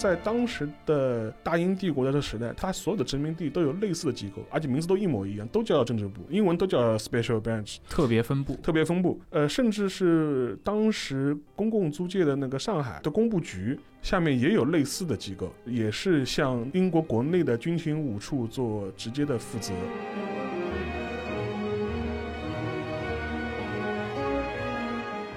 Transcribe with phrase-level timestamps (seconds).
[0.00, 8.56] 在当时的大英帝国的这个时代，它所有的殖民地都有类似的机构，而且名字都一模一样，都叫政治部，英文都叫 Special Branch，特别分部。
[8.62, 9.20] 特别分部。
[9.28, 19.74] 呃，甚至是当时公共租界的那个上海的工部局下面也有类似的机构，也是向英国国内的军情五处做直接的负责。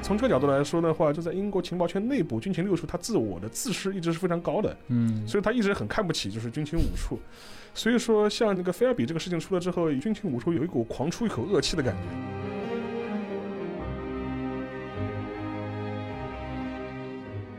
[0.04, 7.18] 从这个角度来说的话，就在英国情报圈内部，军情六处他自我的自视一直是非常高的，嗯，所以他一直很看不起就是军情五处。
[7.74, 12.00] 所以说，像这个菲尔比这个事情出了之后，军情五处有一股狂出一口恶气的感觉。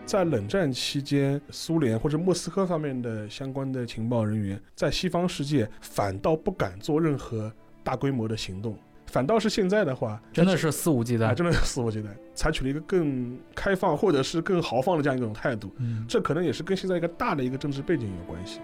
[0.04, 7.50] 在冷战期间，苏联或者莫斯科方面的相关的情报人员，在西方世界反倒不敢做任何
[7.82, 8.76] 大规模的行动，
[9.14, 11.34] 反倒是现在的话，真的是肆无忌啊，惮。
[11.36, 15.72] 真的是肆无忌惮，采取了一个更开放或者是更豪放的这样一种态度。
[15.78, 18.58] 嗯，这可能也是跟现在一个大的一个政治背景有关系。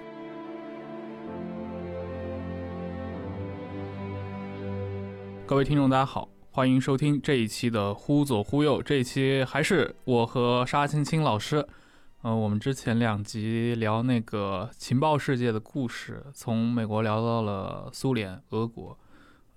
[5.46, 8.80] 各位听众，大家好，欢迎收听这一期的《忽左忽右》。
[8.82, 11.64] 这一期还是我和沙青青老师。
[12.22, 18.98] 呃，我们之前两集聊那个情报世界的故事，从美国聊到了苏联、俄国。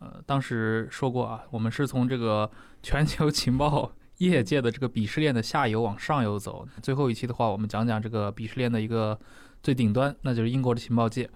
[0.04, 2.50] 呃，当时说过啊，我们是从这个
[2.84, 6.68] 全球情报 业界的这个鄙视链的下游往上游走。
[6.82, 9.18] 最后一期的话，我们讲讲这个鄙视链的一个
[9.62, 11.30] 最顶端，那就是英国的情报界。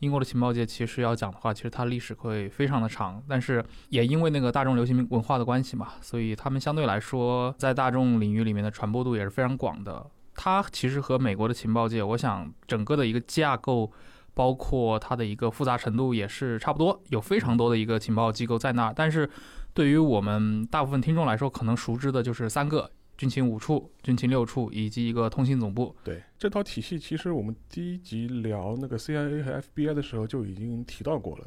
[0.00, 10.04] 英国的情报界其实要讲的话，其实它历史会非常的长，但是也因为那个大众流行文化的关系嘛，所以他们相对来说在大众领域里面的传播度也是非常广的。
[10.34, 13.92] 它其实和美国的情报界，我想整个的一个架构，
[14.34, 18.92] 包括它的一个复杂程度也是差不多，有非常多的一个情报机构在那儿。
[18.94, 19.28] 但是
[19.74, 25.94] 对于我们大部分听众来说，可能熟知的就是三个：军情五处、军情六处以及一个通信总部。
[26.02, 31.46] 对这套体系，其实我们第一集聊那个 CIA 和 FBI 的时候就已经提到过了。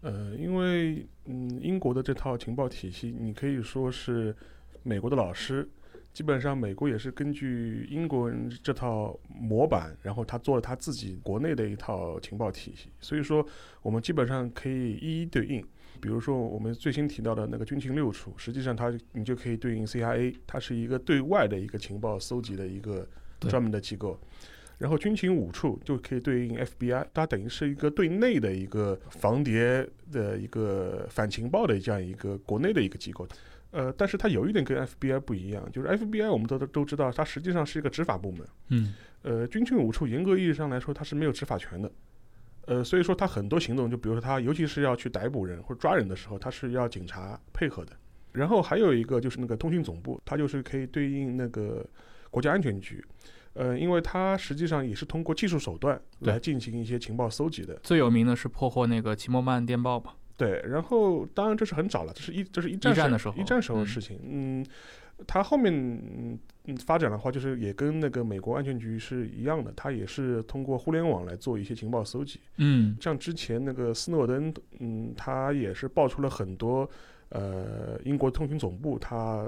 [0.00, 4.36] 呃，因为嗯，英国的这套情报体系，你可以说是
[4.82, 5.68] 美国的老师。
[6.18, 12.88] 基本上，美国也是根据英国人这套模板，然后他做了他自己国内的一套情报体系。
[13.00, 13.46] 所以说，
[13.82, 15.64] 我们基本上可以一一对应。
[16.00, 23.08] 比如说，我们最新提到的那个军情六处，实际上它你就可以对应 CIA，它是一个对外的一个情报搜集的一个
[23.38, 24.18] 专门的机构。
[24.76, 33.24] 然后军情五处就可以对应 FBI，它等于是一个对内的一个防谍的一个反情报的这样一个国内的一个机构。
[33.70, 38.46] 呃，但是它有一点跟 FBI 不一样，就是 FBI 我们都都知道，它实际上是一个执法部门。
[38.68, 41.90] 嗯，呃，军情五处严格意义上来说，它是没有执法权的。
[42.66, 47.92] 呃，所以说它很多行动，就比如说它，尤其是要去逮捕人或者抓人的时候，它是要警察配合的。
[48.32, 51.84] 然后还有一个就是那个通讯总部，它就是可以对应那个
[52.30, 53.04] 国家安全局。
[53.54, 57.74] 呃，因为它实际上也是通过技术手段来进行一些情报搜集的。
[57.82, 60.12] 最有名的是破获那个齐默曼电报嘛。
[60.38, 64.18] 对，然后当然这是很早了，这是一这是一战一战的时候一战时候的嗯事情。
[64.22, 64.66] 嗯，
[65.26, 72.38] 它后面嗯嗯发展的话，就是也跟那个美国安全局是一样的，它也是通过互联网来做一些情报搜集。
[72.58, 76.88] 嗯，像之前那个斯诺登，嗯，他也是爆出了很多
[77.30, 79.44] 呃英国通讯总部他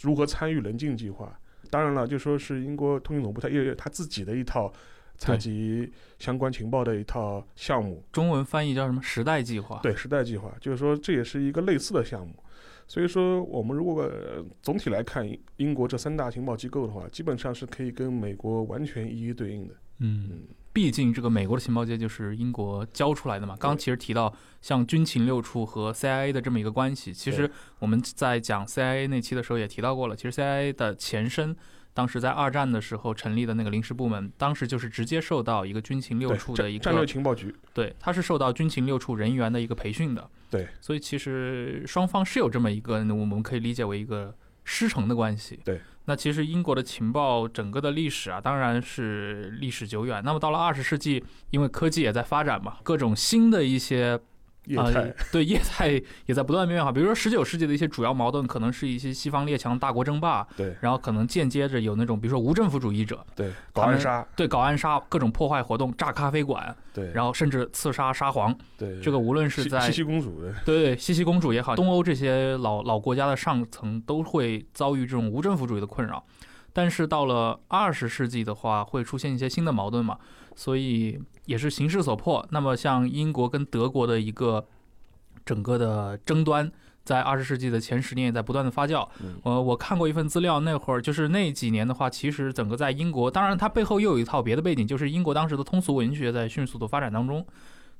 [0.00, 1.36] 如何参与棱镜计划。
[1.70, 4.72] 当然了，就说是英国通讯总部，它也有它自己的一套
[5.18, 8.02] 采集相关情报的一套项目。
[8.10, 9.02] 中文翻译叫什么？
[9.02, 9.80] 时代计划。
[9.82, 12.34] 对时代计划，就是说这也是一个类似的项目。
[12.86, 19.74] 所以说，我们如果、呃总体来看英国这三大情报机构的话，基本上是可以跟美国完全一一对应的。
[19.98, 23.54] 嗯，毕竟这个美国的情报界就是英国教出来的嘛。
[23.60, 24.32] 刚刚其实提到
[24.62, 30.16] 像军情六处和 CIA 的这么一个关系，其实我们在讲 CIA 那期的时候也提到过了。
[30.16, 31.54] 其实 CIA 的前身，
[31.98, 40.30] 当时在二战的时候成立的那个临时部门，当时就是直接受到一个军情六处的一个战略个情报局，对，它是受到军情六处人员的一个培训的。
[40.48, 45.58] 对，所以其实双方是有这么一个，我们可以理解为一个师承的关系。
[45.64, 50.22] 对，那其实英国的情报整个的历史啊，当然是历史久远。
[50.24, 54.37] 那么到了二十世纪，因为科技也在发展嘛，各种新的一些啊、
[54.68, 56.92] 业态，对业态也在不断变化。
[56.92, 68.56] 比如说十九世纪的一些主要矛盾，可能是一些西方列强大国争霸，对然后可能间接着有那种比如说无政府主义者，对，搞暗杀，对搞暗杀、各种破坏活动、炸咖啡馆，对，然后甚至刺杀沙皇。
[68.76, 76.24] 对这个无论是在西西西公主的，对西西公主也好，东欧这些老老国家的上层都会遭遇这种无政府主义的困扰。
[76.70, 80.16] 但是到了二十世纪的话，会出现一些新的矛盾嘛，
[80.58, 81.16] 所以
[81.46, 82.44] 也是形势所迫。
[82.50, 84.66] 那么像英国跟德国的一个
[85.46, 86.68] 整个的争端，
[87.04, 89.08] 在二十世纪的前十年也在不断的发酵。
[89.22, 97.46] 嗯呃，我看过一份资料，那会儿就是那几年的话，其实整个在英国，当然它背后又有一套别的背景，就是英国当时的通俗文学在迅速的发展当中，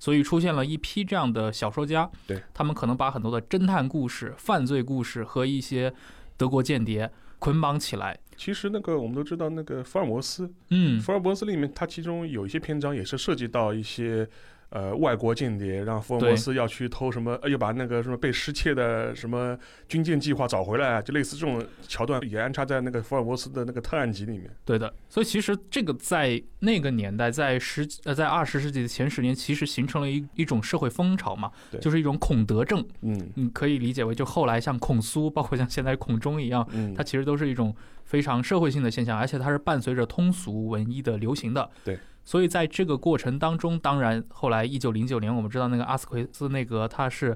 [0.01, 5.95] 所以出现了一批这样的小说家，对他们可能把很多的侦探故事、犯罪故事和一些
[6.37, 8.19] 德国间谍捆绑起来。
[8.37, 14.29] 其实那个我们都知道，那个福尔摩斯，嗯，福尔摩斯里面，它其中有一些篇章也是涉及到一些
[14.71, 24.51] 呃外国间谍，让福尔摩斯要去偷什么，呃，又把那个什么被失窃的什么军舰计划找回来，就类似这种桥段也安插在那个福尔摩斯的那个特案集里面。
[24.65, 24.93] 对的。
[25.09, 31.51] 所以其实这个在那个年代，在十呃在二十世纪的前十年，其实形成了一一种社会风潮嘛，
[31.81, 32.85] 就是一种孔德症。
[33.03, 37.75] 嗯你可以理解为，就后来像孔苏，包括像现在孔中一样，嗯，它其实都是一种
[38.05, 41.71] 非常社会性的现象，而且它是伴随着通俗文艺的流行的。
[41.85, 41.99] 对，
[42.29, 47.35] 所以在这个过程当中，当然后来一九零九年，我们知道那个阿斯奎斯内阁，他是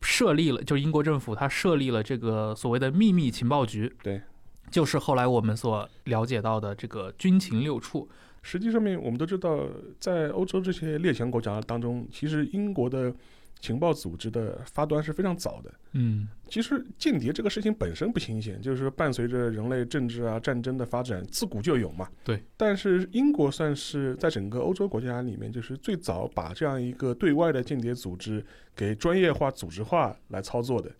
[0.00, 3.94] 设立了，就是英国政府他设立了这个所谓的秘密情报局。
[4.02, 4.20] 对。
[4.68, 8.08] 就是后来我们所了解到的这个军情六处，
[8.42, 9.60] 实际上面我们都知道，
[10.00, 13.14] 在欧洲这些列强国家当中，其实英国的
[13.62, 15.72] 情报组织的发端是非常早的。
[15.92, 22.08] 嗯，其实间谍这个事情本身不新鲜，就是说伴随着人类政治啊、战争的发展，自古就有嘛。
[22.24, 22.42] 对。
[22.56, 28.44] 但是英国算是在整个欧洲国家里面，就是最早把这样一个对外的间谍组织
[28.74, 30.90] 给专业化、组织化来操作的。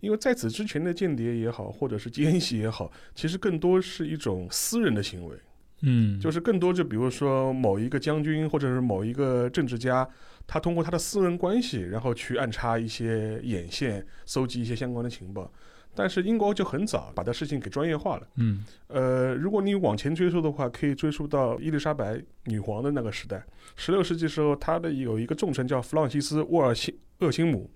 [0.00, 5.36] 因为在此之前的间谍也好，或者是奸细也好，其实更多是一种私人的行为。
[5.82, 10.08] 嗯，就是更多就比如说某一个将军或者是某一个政治家，
[10.48, 15.48] 他通过他的私人关系，然后去暗插一些眼线，搜集一些相关的情报。
[15.94, 18.28] 但是英国就很早把这事情给专业化了。
[18.36, 23.44] 嗯呃，如果你往前追溯的话，可以追溯到伊丽莎白女皇的那个时代。
[23.76, 27.68] 十六世纪时候，她的有一个重臣叫弗朗西斯·沃尔辛厄辛姆，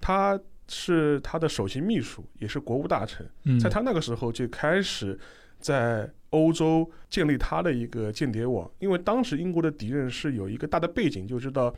[0.00, 3.26] 他是他的首席秘书，也是国务大臣。
[3.44, 5.16] 嗯，在他那个时候就开始
[5.60, 11.72] 在欧洲建立他的一个间谍网，因为当时英国的敌人是有一个大的背景，就知道，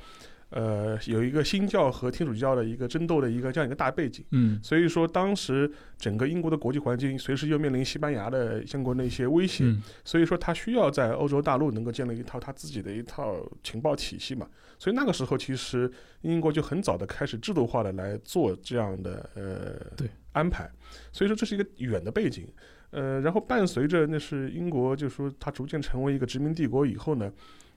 [0.50, 4.24] 呃，有一个新教和天主教的一个争斗的一个这样一个大背景。
[4.32, 14.48] 嗯所以说，当时整个英国的国际环境随时又面临西班牙的相关的一些威胁，嗯所以说他需要在欧洲大陆能够建立一套他自己的一套情报体系嘛。
[14.78, 15.90] 所以那个时候，其实
[16.22, 20.70] 英国就很早的开始制度化的来做这样的呃对安排。
[21.12, 22.46] 所以说这是一个远的背景。
[22.92, 27.32] 呃，然后伴随着那是英国，就是说它逐渐成为一个殖民帝国以后呢，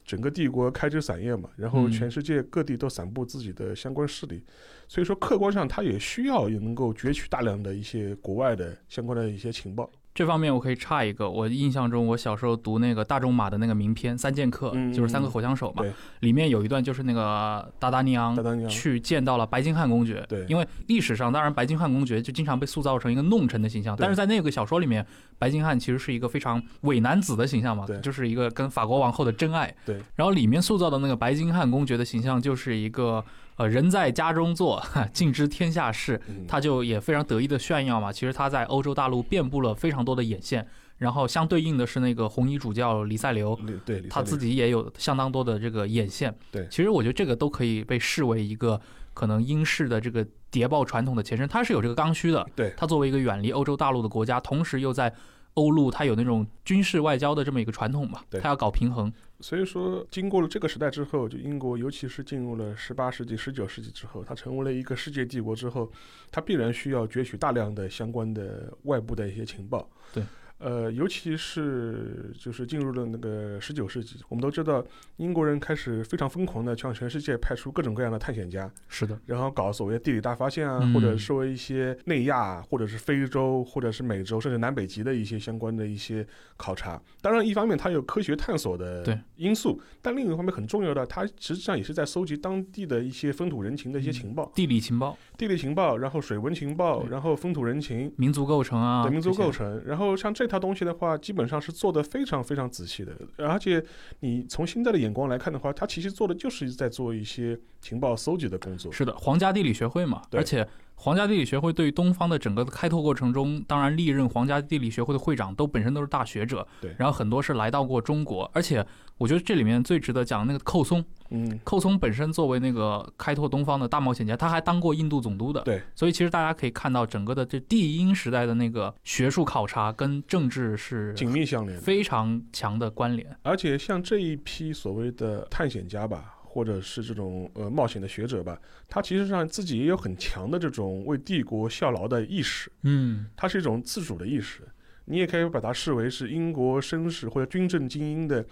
[0.06, 4.44] 整个帝国开枝散叶嘛，然后嗯全世界各地都散布自己的相关势力，
[4.88, 9.90] 所以说客观上它也需要也能够攫取大量的一些国外的相关的一些情报。
[10.14, 15.84] 这方面我可以插一个，我印象中我小时候读那个大仲马的那个名篇《三剑客》，嗯就是三个火枪手嘛，
[16.20, 18.36] 里面有一段就是那个达达尼昂
[18.70, 25.04] 去见到了白金汉公爵，对因为历史上当然白金汉公爵就经常被塑造成一个弄臣的形象，但是在那个小说里面，
[25.40, 33.24] 白金汉其实是一个非常伪男子的形象嘛对，就是一个跟法国王后的真爱，对，然后里面塑造的那个白金汉公爵的形象就是一个
[33.56, 38.12] 呃人在家中坐，哈尽知天下事，嗯他就也非常得意的炫耀嘛。
[38.12, 40.68] 其实他在欧洲大陆遍布了非常多的眼线，
[40.98, 46.34] 然后相对应的是那个红衣主教黎塞留，对他自己也有相当多的这个眼线。
[46.52, 48.80] 对其实我觉得这个都可以被视为一个
[49.14, 52.46] 可能英式的这个谍报传统的前身，它是有这个刚需的。
[52.56, 55.14] 对它作为一个远离欧洲大陆的国家，同时又在
[55.56, 59.12] 欧陆，它有那种军事外交的这么一个传统嘛，对它要搞平衡。
[59.40, 65.92] 所以说，经过了这个时代之后，就英国，尤其是进入了十八世纪、十九世纪之后，它成为了一个世界帝国之后，
[66.32, 69.90] 它必然需要攫取大量的相关的外部的一些情报。
[70.14, 70.24] 对，
[70.64, 74.84] 呃，尤其是就是进入了那个十九世纪，我们都知道
[75.18, 87.02] 英国人开始非常疯狂的向全世界派出各种各样的探险家，是的，然后搞所谓的地理大发现啊，嗯或者说一些内亚，或者是非洲，或者是美洲，甚至南北极的一些相关的一些考察。
[87.22, 98.14] 当然，一方面它有科学探索的对因素，但另一方面很重要的，它实际上也是在搜集当地的一些风土人情的一些嗯情报，地理情报、地理情报，然后水文情报，然后风土人情。
[98.18, 103.84] 民族构成啊，对民族构成，然后像这套东西的话，基本上是做的非常非常仔细的，而且
[104.20, 108.92] 你从现在的眼光来看的话，它其实做的就是在做一些情报搜集的工作。
[108.92, 116.96] 是的，皇家地理学会嘛，对而且皇家地理学会对于东方的整个的开拓过程中，当然历任皇家地理学会的会长都本身都是大学者，对。
[116.98, 118.86] 然后很多是来到过中国，而且
[119.18, 131.78] 我觉得这里面最值得讲那个寇松，嗯，寇松本身作为那个开拓东方的大冒险家，他还当过印度总督的，对，所以其实大家可以看到整个的这帝英时代的那个学术考察跟政治是紧密相连。
[131.80, 144.62] 非常强的关联，而且像这一批所谓的探险家吧，或者是这种呃冒险的学者吧，他其实上自己也有很强的这种为帝国效劳的意识，嗯，它是一种自主的意识。
[145.06, 148.46] 你也可以把它视为是英国绅士或者军政精英的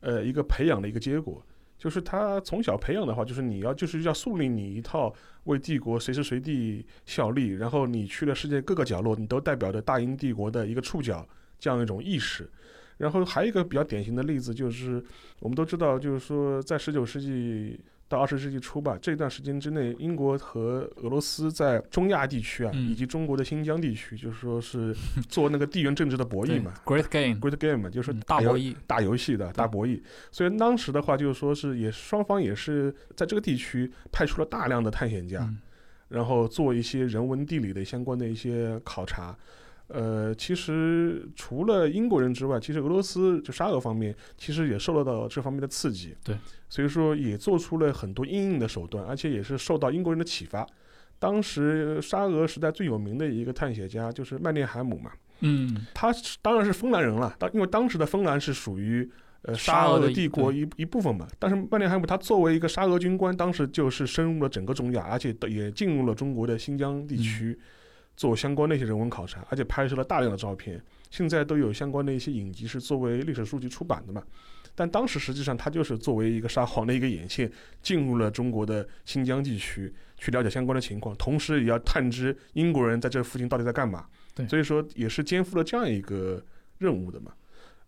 [0.00, 1.42] 呃一个培养的一个结果。
[1.78, 5.14] 就是他从小培养的话，就是你要就是要树立你一套
[5.44, 11.26] 为帝国随时随地效力，然后你去了世界各个角落，你都代表着大英帝国的一个触角
[11.58, 12.50] 这样一种意识。
[12.98, 15.02] 然后还有一个比较典型的例子，就是
[15.40, 24.94] 我们都知道，就是说在十九世纪到二十世纪初吧，这段时间之内，英国和俄罗斯在中亚地区啊，嗯以及中国的新疆地区，就是说是
[25.28, 30.00] 做那个地缘政治的博弈嘛，Great Game，，Great Game 嘛，就是嗯大博弈，大游戏的大博弈。
[30.32, 35.58] 所以当时的话，就是说是也双方也是在这个地区派出了大量的探险家，嗯
[36.08, 39.36] 然后做一些人文地理的相关的一些考察。
[39.88, 46.14] 呃，其实除了英国人之外，其实俄罗斯就沙俄方面，其实也受到这方面的刺激。
[46.22, 46.36] 对，
[46.68, 50.66] 所以说也做出了很多硬硬的手段，而且也是受到英国人的启发。
[51.18, 59.10] 当时沙俄时代最有名的一个探险家就是曼涅海姆嘛，嗯，他当然是芬兰人了，当因为当时的芬兰是属于
[59.42, 61.26] 呃沙沙俄的帝国一一部分嘛。
[61.38, 67.58] 但是曼涅海姆他作为一个沙俄军官，当时就是深入了整个中亚，而且也进入了中国的新疆地区，
[68.18, 70.82] 做相关的一些人文考察，而且拍摄了大量的照片。
[71.08, 74.20] 现在都有相关的一些影集是作为历史书籍出版的嘛。
[74.74, 84.04] 但当时实际上他就是作为一个沙皇的一个眼线，进入了中国的新疆地区，去了解相关的情况，同时也要探知英国人在这附近到底在干嘛。
[84.34, 86.44] 对所以说也是肩负了这样一个
[86.78, 87.32] 任务的嘛。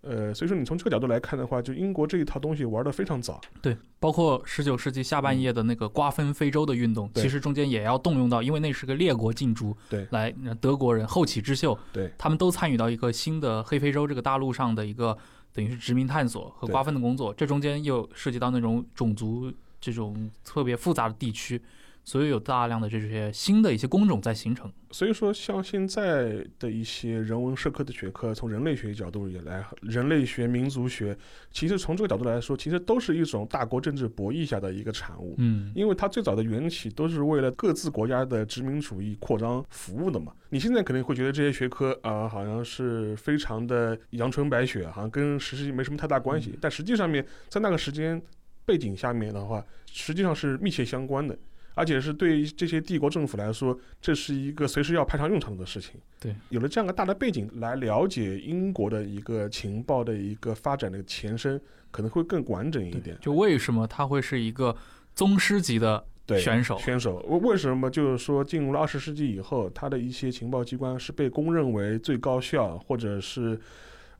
[0.03, 3.41] 呃，所以说你从这个角度来看的话，就英国这一套东西玩的非常早。
[3.61, 15.17] 对，包括十九世纪下半叶的那个瓜分非洲的运动，对其实中间也要动用到，因为那是个列国进驻，对来呃德国人后起之秀，对他们都参与到一个新的黑非洲这个大陆上的一个
[15.53, 21.61] 等于是殖民探索和瓜分的工作，这中间又涉及到那种种族这种特别复杂的地区，
[22.05, 24.73] 所以有大量的这些新的一些工种在形成。
[24.93, 31.17] 所以说，像现在的一些人文社科的学科，从人类学角度也来，人类学、民族学，
[31.53, 35.37] 其实从这个角度来说，其实都是一种大国政治博弈下的一个产物。
[35.39, 40.33] 嗯，因为它最早的缘起都是为了各自国家的殖民主义扩张服务的嘛。
[40.49, 46.59] 你现在可能会觉得这些学科啊、好像是非常的阳春白雪，好像跟实际没什么太大关系。
[46.61, 48.21] 但实际上面，在那个时间
[48.65, 51.39] 背景下面的话，实际上是密切相关的。
[51.75, 56.01] 而且是对于这些帝国政府来说，这是一个随时要派上用场的事情。
[56.19, 61.61] 对，有了这样个大的背景来了解英国的一个情报的一个发展的前身，
[61.91, 63.17] 可能会更完整一点。
[63.21, 64.77] 就为什么他会是一个
[65.15, 66.77] 宗师级的对选手？
[66.79, 73.59] 选手为为什么就是说进入了二十世纪以后，他的一些情报机关是被公认为最高效，或者是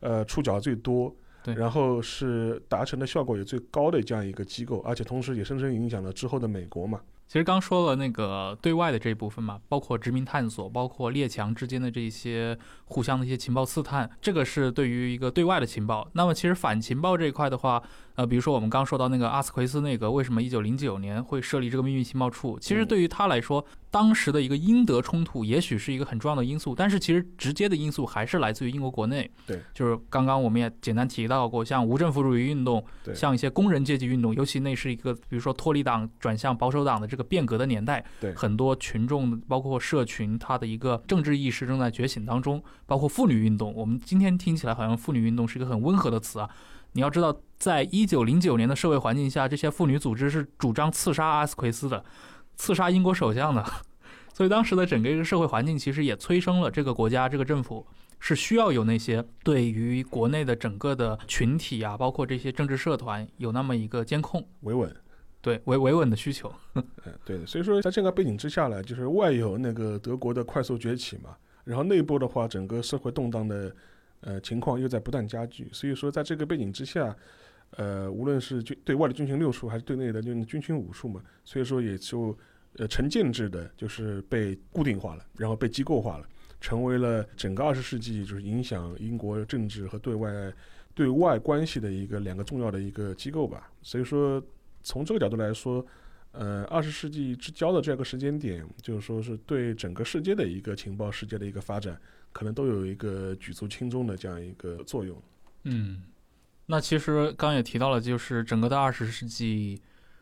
[0.01, 7.01] 呃触角最多，对然后是达成的效果也最高的这样一个机构，而且同时也深深影响了之后的美国嘛。
[7.31, 16.11] 其实刚说了那个对外的这一部分嘛，包括殖民探索，包括列强之间的这一些互相的一些情报刺探，这个是对于一个对外的情报。
[16.15, 17.81] 那么其实反情报这一块的话，
[18.15, 29.31] 呃，比如说我们刚说到那个阿斯奎斯那个为什么一九零九年会设立这个秘密情报处，其实嗯对于他来说，当时的一个英德冲突也许是一个很重要的因素，但是其实直接的因素还是来自于英国国内。
[29.47, 43.73] 对，就是刚刚我们也简单提到过，像无政府主义运动，对像一些工人阶级运动，尤其那是一个比如说脱离党转向保守党的这个变革的年代，对很多群众包括社群，他的一个政治意识正在觉醒当中，包括妇女运动。
[43.75, 46.49] 我们今天听起来好像妇女运动是一个很温和的词啊，
[46.93, 52.05] 你要知道，在一九零九年的社会环境下，这些妇女组织是主张刺杀阿斯奎斯的，
[52.57, 53.65] 刺杀英国首相的，
[54.35, 57.87] 所以当时的整个一个社会环境其实也催生了这个国家这个政府
[58.19, 64.95] 是需要有那些对于国内的整个的群体啊，包括这些政治社团有那么一个监控，维稳。
[65.43, 66.53] 对维维稳的需求。
[66.75, 66.85] 嗯，
[67.25, 67.47] 对。
[67.47, 73.75] 所以说，在这个背景之下呢，就是外有那个德国的快速崛起嘛，然后内部的话，整个社会动荡的
[74.21, 75.69] 呃情况又在不断加剧。
[75.73, 77.17] 所以说，在这个背景之下，
[77.73, 82.37] 呃，无论是军对外的军情六处，还是对内的军军情五处嘛，所以说也就
[82.77, 86.27] 呃成建制的，就是被固定化了，然后被机构化了，
[86.61, 90.31] 成为了整个二十世纪就是影响英国政治和对外
[90.95, 93.71] 对外关系的一个两个重要的一个机构吧。
[93.83, 94.43] 所以说。
[94.83, 95.87] 从这个角度来说，
[96.33, 102.01] 呃，二十世纪之交的这个时间点，就是说是对整个世界的一个情报世界的一个发展，
[102.33, 105.17] 可能都有一个举足轻重的这样一个作用。
[105.65, 106.03] 嗯，
[106.67, 109.81] 那其实刚刚也提到了，就是整个的二十世纪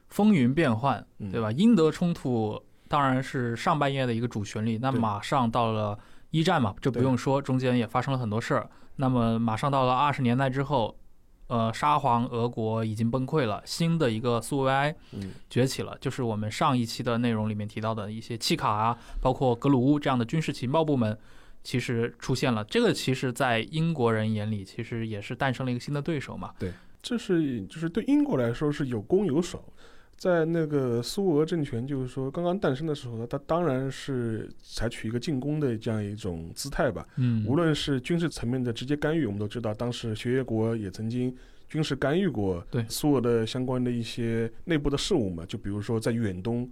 [0.08, 1.52] 风云变幻，对吧？
[1.52, 5.98] 英德冲突当然是上半叶的一个主旋律，那马上到了
[6.30, 8.70] 一战嘛，这不用说，中间也发生了很多事儿。
[8.96, 10.96] 那么马上到了二十年代之后。
[11.48, 14.94] 呃，沙皇俄国已经崩溃了，新的一个苏维埃
[15.48, 21.18] 崛起了，就是我们上一期的内容里面提到的一些契卡啊，包括格鲁乌这样的军事情报部门，
[21.62, 22.64] 其实出现了。
[22.64, 26.52] 这个其实，在英国人眼里，其实也是诞生了一个新的对手嘛。
[26.58, 26.72] 对，
[27.02, 29.64] 这是就是对英国来说是有攻有守。
[30.16, 37.06] 在那个苏俄政权就是说刚刚诞生的时候呢，它当然是采取一个进攻的这样一种姿态吧。
[37.16, 41.32] 嗯，无论是军事层面的直接干预，我们都知道，当时协约国也曾经
[41.68, 45.44] 军事干预过对苏俄的相关的一些内部的事务嘛。
[45.46, 46.68] 就比如说在远东。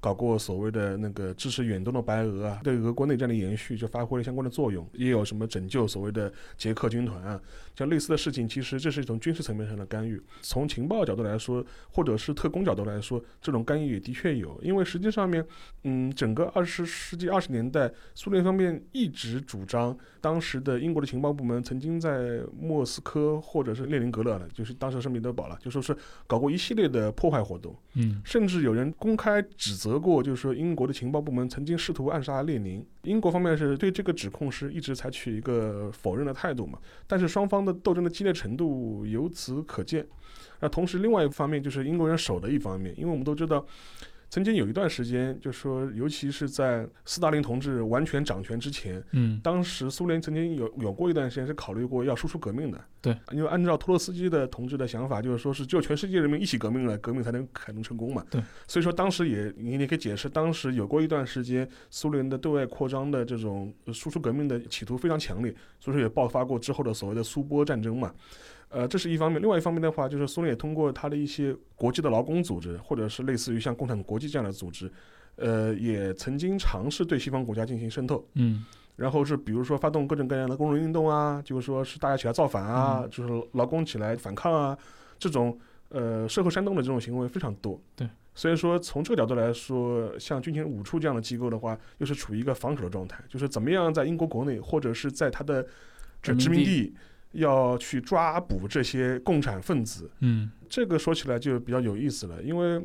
[0.00, 7.38] 搞过所谓的那个支持远东的白俄啊，对俄国内战的延续就发挥了相关的作用，也有什么拯救所谓的捷克军团啊，
[7.76, 10.18] 像类似的事情，其实这是一种军事层面上的干预。
[10.40, 15.46] 从情报角度来说，或者是特工角度来说，这种干预也的确有，因为实际上面，
[15.84, 25.94] 嗯，整个二十世纪二十年代，苏联方面一直主张，当时的英国的情报部门曾经在莫斯科或者是列宁格勒了，就是当时圣彼得堡了，就说是
[26.26, 29.89] 搞过一系列的破坏活动，嗯，甚至有人公开指责。
[29.90, 36.78] 得过，就是说英国的情报部门曾经试图暗杀列宁，英国方面是对这个指控是一直采取一个否认的态度嘛。
[37.06, 40.06] 但是双方的斗争的激烈程度由此可见。
[40.60, 43.66] 那同时，另外一方面就是英国人守的一方面，因为我们都知道。
[44.30, 68.14] 曾经有一段时间，就说，尤其是在斯大林同志完全掌权之前，嗯，当时苏联曾经有有过一段时间是考虑过要输出革命的，对，因为按照托洛斯基的同志的想法，就是说是只有全世界人民一起革命了，革命才能才能成功嘛，对，所以说当时也你也可以解释，当时有过一段时间，苏联的对外扩张的这种输出革命的企图非常强烈，所以说也爆发过之后的所谓的苏波战争嘛。
[68.70, 69.42] 呃，这是一方面。
[69.42, 74.88] 另外一方面的话，就是苏联也通过它的一些国际的劳工组织，或者是类似于像共产国际这样的组织，
[75.34, 78.24] 呃，也曾经尝试对西方国家进行渗透。
[78.34, 78.64] 嗯。
[78.94, 84.78] 然后是比如说发动各种各样的工人运动啊，就是说是大家起来造反啊，就是劳工起来反抗啊，
[85.18, 87.80] 这种呃社会煽动的这种行为非常多。
[87.96, 88.08] 对。
[88.34, 95.66] 所以说从这个角度来说，像军情五处这样的机构的话，又是处于一个防守的状态，就是怎么样在英国国内或者是在他的
[96.22, 96.94] 殖民地。
[97.32, 102.80] 要去抓捕这些共产分子，嗯，这个说起来就比较有意思了，因为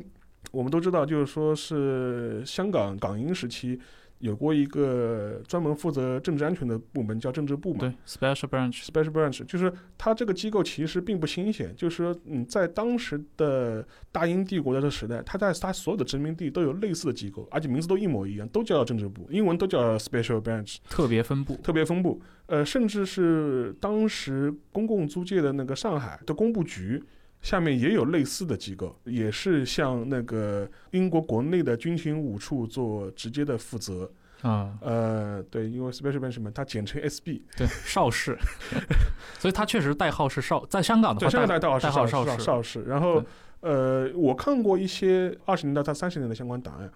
[0.50, 3.80] 我们都知道，就是说是香港港英时期。
[4.18, 7.80] 有过一个专门负责政治安全的部门，叫政治部嘛？
[7.80, 22.20] 对，special branch，special branch，就是它这个机构其实并不新鲜，就是说，嗯，在当时的大英帝国的这个时代，它在它所有的殖民地都有类似的机构，而且名字都一模一样，都叫政治部，英文都叫 special branch，特别分部，特别分部。
[22.46, 27.02] 呃，甚至是当时公共租界的那个上海的工部局。
[27.42, 34.10] 下面也有类似的机构，也是向那个英国国内的军情五处做直接的负责。
[34.42, 34.76] 啊。
[34.80, 38.36] 呃，对，因为 Special 嘛，它简称 SB，对，邵氏，
[39.38, 42.82] 所以它确实代号是邵，在香港的话，香港代号是邵氏邵氏。
[42.84, 43.24] 然后，
[43.60, 46.90] 呃，我看过一些二十年代到三十年的相关档案，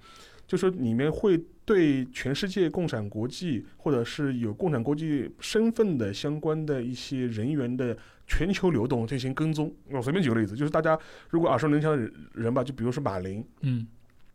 [0.50, 7.96] 就说里面会对全世界共产国际或者是有共产国际身份的相关的一些人员的。
[8.32, 10.96] 全球流动进行跟踪，我随便举个例子，就是大家
[11.30, 13.84] 如果耳熟能详的人吧，就比如说马林，嗯，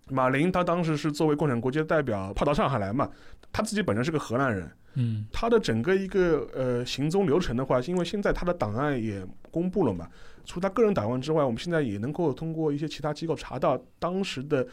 [0.10, 3.10] 马林他当时是作为共产国际的代表跑到上海来嘛，
[3.54, 10.10] 他自己本身是个荷兰人，嗯，他的整个一个呃行踪流程的话，因为现在他的档案也公布了嘛，
[10.44, 14.68] 除他个人档案之外，我们现在也能够通过一些其他机构查到当时的。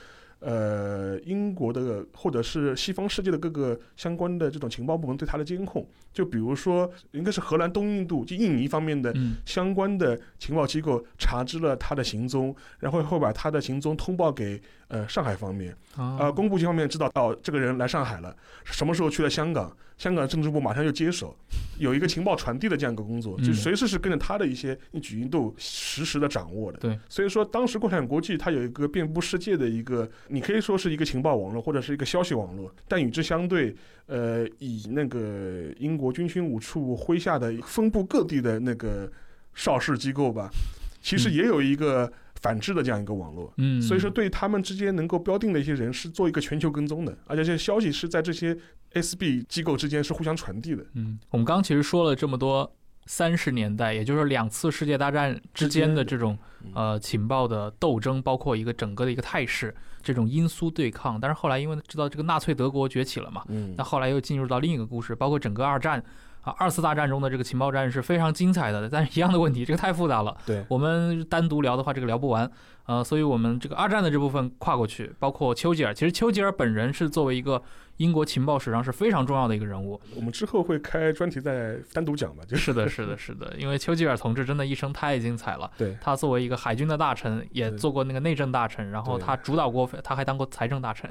[0.45, 9.15] 呃，英国的或者是西方世界的各个相关的这种情报部门对他的监控，就比如说，应该是荷兰东印度就印尼方面的
[9.47, 14.61] 相关的情报机构查知了他的行踪，然后会把他的行踪通报给
[14.93, 19.75] 呃上海方面，啊，工部局方面知道哦，这个人来上海了，什么时候去了香港。
[19.99, 21.37] 香港政治部马上就接手，
[21.79, 26.79] 有一个情报传递的这样一个工作，嗯就随时是跟着他的一些一举一动实时的掌握的。
[26.81, 33.77] 对，所以说当时共产国际它有一个遍布世界的一个，你可以说是一个情报网络或者是一个消息网络，但与之相对，
[34.07, 39.09] 呃，以那个英国军情五处麾下的分布各地的那个
[39.55, 40.51] 邵氏机构吧，
[41.01, 43.53] 其实嗯也有一个反制的这样一个网络。
[43.57, 48.57] 嗯，所以说，对他们之间能够标定的一些人是做一个全球跟踪的，而且这些消息是在这些
[48.93, 50.85] SB 机构之间是互相传递的。
[50.95, 52.71] 嗯，我们刚刚其实说了这么多
[53.07, 61.19] 三十年代，也就是两次世界大战之间的这种嗯呃情报的斗争，包括一个整个的一个态势，这种因苏对抗。
[61.19, 66.03] 但是后来因为知道这个纳粹德国崛起了嘛，嗯那后来又进入到另一个故事，包括整个二战
[66.43, 68.89] 啊，二次大战中的这个情报战是非常精彩的。
[68.89, 72.51] 但是一样的问题，这个太复杂了，对，我们单独聊的话，这个聊不完。
[72.85, 77.63] 呃，所以我们这个二战的这部分跨过去，包括丘吉尔，其实丘吉尔本人是作为一个
[77.99, 80.01] 英国情报史上是非常重要的一个人物。
[80.17, 82.43] 我们之后会开专题再单独讲吧。
[82.45, 85.71] 就是是的，是的，是的，因为丘吉尔同志真的一生太精彩了。
[85.79, 91.09] 对他作为一个海军的大臣，也做过那个内政大臣，然后他主导过，他还当过财政大臣，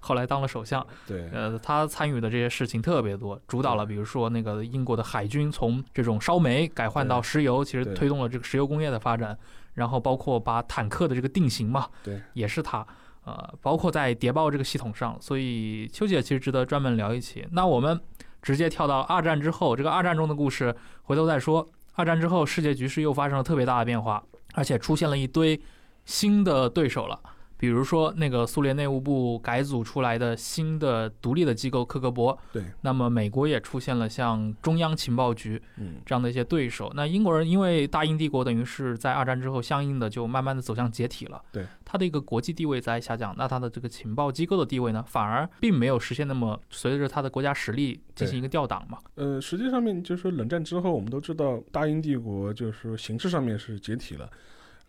[0.00, 0.84] 后来当了首相。
[1.06, 9.38] 对呃，他参与的这些事情特别多，主导了比如说那个英国的海军从这种烧煤改换到石油，其实推动了这个石油工业的发展。
[9.74, 12.84] 然后包括把坦克的这个定型嘛，对，也是他。
[13.24, 17.46] 呃，包括在谍报这个系统上，所以丘吉尔其实值得专门聊一期。
[17.52, 17.98] 那我们
[18.42, 21.66] 直接跳到二战之后，这个二战中的故事，回头再说。
[21.94, 24.22] 二战之后，世界局势又发生了特别大的变化，
[24.54, 25.58] 而且出现了一堆
[26.04, 27.20] 新的对手了。
[27.60, 35.96] 比如说，那个苏联内务部改组出来的新的独立的机构克格勃，对，那么美国也出现了像中央情报局嗯。
[36.06, 36.90] 这样的一些对手。
[36.96, 48.96] 那英国人因为大英帝国等于是在二战之后，相应的就慢慢的走向解体了，对，它的一个国际地位在下降，那它的这个情报机构的地位呢，反而并没有实现那么随着它的国家实力进行一个调档嘛。
[49.16, 54.28] 呃，实际上面就是说冷战之后，我们都知道大英帝国就是说形式上面是解体了，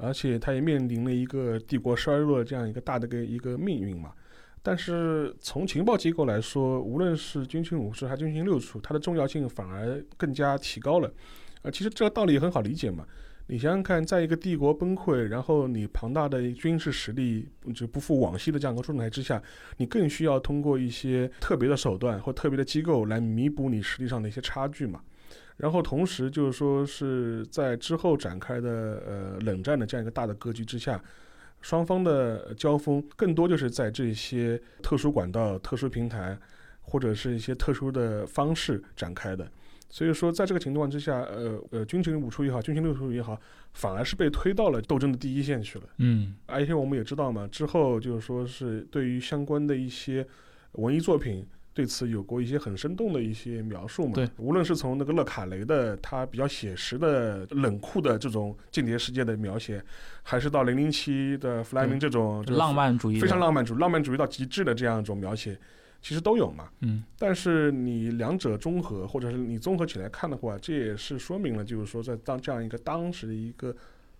[0.02, 4.12] 而且它也面临了一个帝国衰落这样一个大的个一个命运嘛。
[4.64, 11.12] 但是从情报机构来说，无论是军情五处还是军情六处，它的重要性反而更加提高了。
[11.64, 13.06] 啊，其实这个道理很好理解嘛。
[13.48, 19.42] 你想想看，在一个帝国崩溃，然后你庞大的军事实力就不复往昔的这样一个状态之下，
[19.78, 25.02] 你更需要通过一些特别的手段或特别的机构来弥补你实力上的一些差距嘛。
[25.58, 28.70] 然后同时就是说是在之后展开的
[29.08, 31.02] 呃冷战的这样一个大的格局之下，
[31.62, 36.38] 双方的交锋更多就是在这些特殊管道、特殊平台
[36.82, 39.48] 或者是一些特殊的方式展开的。
[39.94, 43.38] 所以说，在这个情况之下，呃呃，军情五处也好，军情六处也好，
[43.74, 45.86] 反而是被推到了斗争的第一线去了。
[45.98, 50.26] 嗯而且我们也知道嘛，之后就是说是对于相关的一些
[50.74, 54.14] 文艺作品，对此有过一些很生动的一些描述嘛。
[54.14, 59.84] 对，无论是从那个勒卡雷的他比较写实的冷酷的这种间谍世界的描写，
[60.24, 65.58] 还是到零零七的弗莱明这种浪漫主义非常浪漫主浪漫主义到极致的这样一种描写，
[66.02, 66.70] 其实都有嘛。
[66.82, 73.74] 嗯但是你两者综合，或者是你综合起来看的话，这也是说明了，就是说在当这样一个当时的一个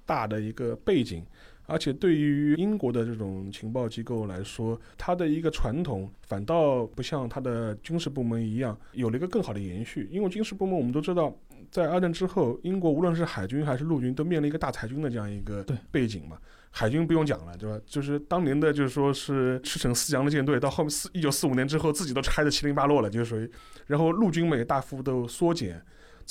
[0.06, 1.26] 大的一个背景，
[1.72, 10.08] 而且对于英国的这种情报机构来说，它的一个传统反倒不像它的军事部门一样有了一个更好的延续。
[10.12, 11.34] 因为军事部门我们都知道，
[11.72, 16.38] 在二战之后，英国无论是海军还是陆军都面临一个大裁军的这样一个对背景嘛。
[16.70, 17.80] 海军不用讲了，对吧？
[17.86, 23.50] 就是当年的，就是说是驰骋四洋的舰队，到后面四一九四五年之后，自己都拆得七零八落了，就是属于。
[23.88, 25.82] 然后陆军们也大幅都缩减。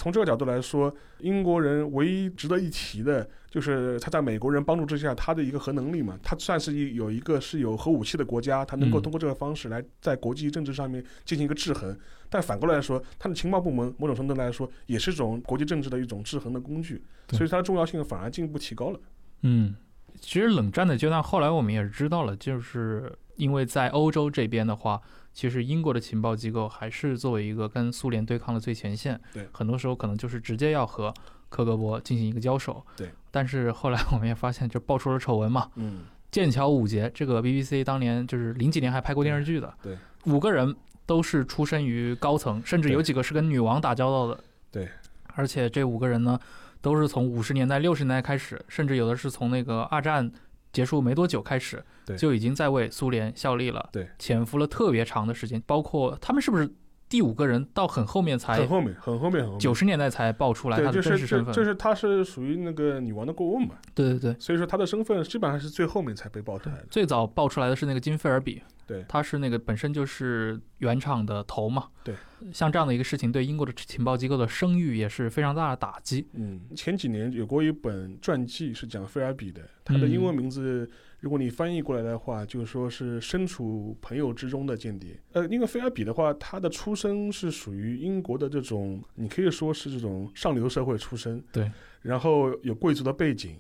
[0.01, 11.95] 从这个角度来说，英国人唯一值得一提的，就是他在美国人帮助之下，他的一个核能力嘛，他算是一有一个是有核武器的国家，他能够嗯通过这个方式来在国际政治上面进行一个制衡。
[12.31, 19.01] 但反过来说，他的情报部门某种程度来说，也是一种国际政治的一种制衡的工具，所以它的重要性反而进一步提高了。
[19.43, 19.75] 嗯，
[20.19, 25.01] 其实冷战的阶段，后来我们也知道了，就是因为在欧洲这边的话，
[25.33, 31.13] 其实英国的情报机构还是作为一个跟苏联对抗的最前线，对很多时候可能就是直接要和
[31.49, 33.11] 克格勃进行一个交手，对。
[33.31, 40.77] 但是后来我们也发现，就爆出了丑闻嘛，嗯，剑桥五杰，这个 BBC 当年就是零几年还拍过电视剧的，对，五个人
[41.07, 44.39] 都是出身于高层，甚至有几个是跟女王打交道的，
[44.71, 44.89] 对，
[45.35, 46.39] 而且这五个人呢，
[46.81, 50.31] 都是从五十年代、六十年代开始，甚至有的是从那个二战
[50.73, 51.85] 结束没多久开始，
[52.19, 56.73] 就已经在为苏联效力了，对，潜伏了特别长的时间，包括他们是不是
[57.11, 59.59] 第五个人到很后面才很后面，很后面，很后面。
[59.59, 64.37] 九十年代才爆出来对，他的真实身份，这这是他是属于那个女王的顾问嘛，对对对。
[64.39, 66.87] 所以说他的身份基本上是最后面才被爆出来的。
[66.89, 71.89] 最早爆出来的是那个金菲尔比，对他是那个本身就是原厂的头嘛。
[72.05, 72.15] 对，
[72.53, 76.29] 像这样的一个事情，对英国的情报机构的声誉也是非常大的打击。
[76.35, 80.89] 嗯，前几年有过一本传记是讲菲尔比的，他的英文名字，
[81.21, 85.19] 如果你翻译过来的话，就是说是身处朋友之中的间谍。
[85.33, 91.71] 呃，因为菲尔比的话，他的出身是属于英国的这种，你可以说是这种上流社会出身，对，
[92.03, 93.57] 然后有贵族的背景。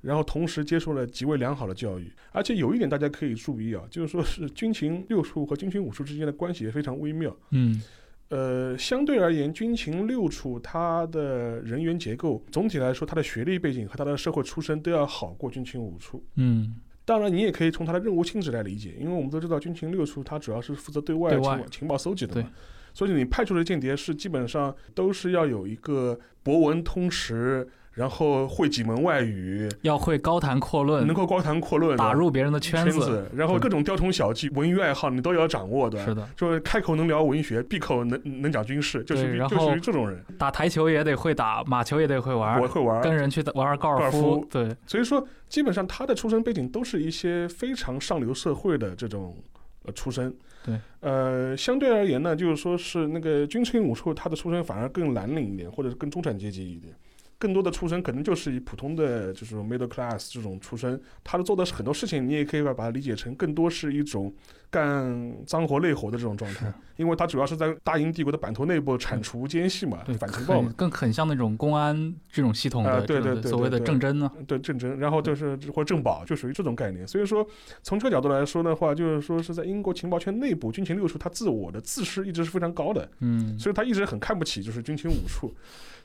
[0.00, 7.34] 然后同时接受了极为良好的教育，而且有一点大家可以注意啊，就是说是军情六处和军情五处之间的关系也非常微妙。
[7.52, 7.82] 嗯，
[8.28, 16.22] 呃，相对而言，军情六处它的人员结构总体来说，它的学历背景和它的社会出身都要好过军情五处。
[16.34, 16.74] 嗯，
[17.04, 22.50] 当然，你也可以从他的任务性质来理解，因为我们都知道军情六处它主要是负责对外情报情报搜集的嘛，
[22.94, 33.30] 所以你派出的间谍是基本上都是要有一个博闻通识，然后会几门外语，要会高谈阔论能，够高谈阔论，打入别人的圈圈子。
[33.34, 36.04] 然后各种雕虫小技、文娱爱好你都要掌握的。
[36.04, 40.20] 是的，就是开口能聊文学，闭口能能讲军事，就是就对然后属于这种人。
[40.36, 49.36] 打台球也得会打，马球也得会玩我，会玩，跟人去玩玩高尔夫对，所以说基本上他的出身背景都是一些非常上流社会的这种
[49.84, 50.34] 呃出身。
[50.64, 56.92] 对，呃，相对而言呢，就是说是那个军情五处，他的出身反而更蓝领一点，或者是更中产阶级一点。
[57.38, 64.32] 更多的出身可能就是以普通的就是 middle class 这种出身，他的做的很多事情，你也可以把把它理解成更多是一种
[64.74, 74.28] 干脏活累活的这种状态，因为他主要是在大英帝国的版图内部铲除奸细嘛对，，反情报嘛，更很像那种公安这种系统啊的对对对所谓的对政侦呢。
[74.48, 77.06] 对政侦，然后就是或者政保，就属于这种概念。
[77.06, 77.46] 所以说，
[77.84, 85.54] 从这个角度来说的话，就是说是在英国情报圈内部，军情六处他自我的自视一直是非常高的，嗯，所以他一直很看不起就是军情五处。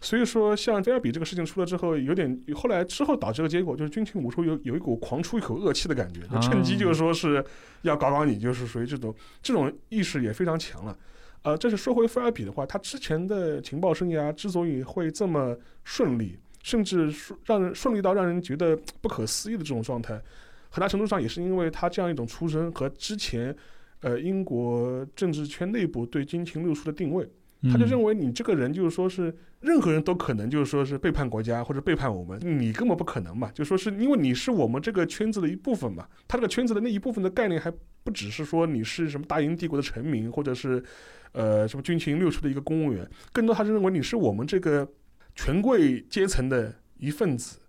[0.02, 7.44] 所以说，像菲尔比这个事情出了之后，有点后来之后导致个结果，就是军情五处有有一股狂出一口恶气的感觉，就趁机就是说是
[7.82, 10.98] 要搞搞你，就是是属于这种这种意识也非常强了。
[11.41, 20.22] 呃，这是说回菲尔比的话，他之前的情报生涯之所以会这么顺利，甚至说让人顺利到让人觉得不可思议的这种状态，
[20.69, 23.56] 很大程度上也是因为他这样一种出身和之前，
[24.02, 27.26] 呃，英国政治圈内部对军情六处的定位。
[27.63, 36.08] 他就认为为你这个人就是说是任何人都可能就是说是背叛国家或者背叛我们，你根本不可能嘛，就说是因为你是我们这个圈子的一部分嘛。
[36.28, 37.72] 他这个圈子的那一部分的概念还
[38.04, 40.84] 不只是说你是什么大英帝国的臣民，或者是
[41.34, 44.89] 呃什么军情六处的一个公务员，更多他是认为你是我们这个
[45.36, 47.60] 权贵阶层的一份子。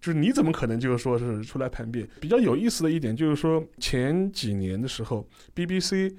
[0.00, 2.06] 就是你怎么可能就是说是出来叛变？
[2.20, 6.14] 比较有意思的一点就是说，前几年的时候，BBC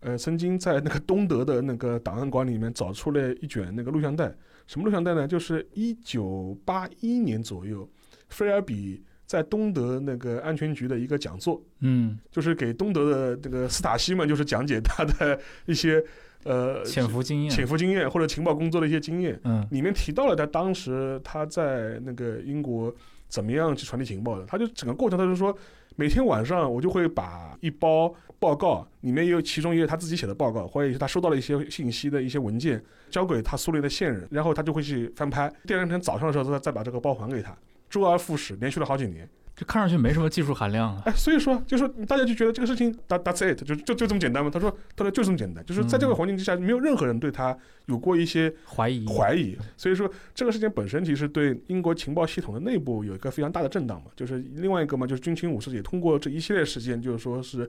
[0.00, 4.32] 呃，曾经在那个东德的那个档案馆里面找出了一卷那个录像带，
[4.66, 5.26] 什么录像带呢？
[5.26, 7.88] 就是一九八一年左右，
[8.28, 16.02] 菲尔比在东德那个安全局的一个讲座，嗯，就是给东德的这个斯塔西嘛，就是讲解他的一些
[16.44, 22.94] 呃潜伏经验，潜伏经验或者情报工作的一些经验，嗯里面提到了他当时他在那个英国
[23.28, 24.46] 怎么样去传递情报的。
[24.46, 25.54] 他就整个过程，他就说，
[26.00, 32.80] 每天晚上我就会把一包报告，里面也有其中也有他自己写的报告，或者是他收到了一些信息的一些文件，
[33.10, 35.52] 交给他苏联的线人，然后他就会去翻拍。
[35.66, 37.52] 第二天早上的时候，再再把这个包还给他，
[37.90, 39.28] 周而复始，连续了好几年。
[39.58, 41.02] 这看上去没什么技术含量啊。
[41.04, 44.48] 哎，所以说，就说大家就觉得这个事情，that that's it，就就就这么简单吗？
[44.48, 57.68] 他说，他说就这么简单，就是在这个环境之下，没有任何人对他有过一些怀疑，怀疑，所以说这个事情本身其实对英国情报系统的内部有一个非常大的震荡嘛，就是另外一个嘛，就是军情五处也通过这一系列事件，就是说是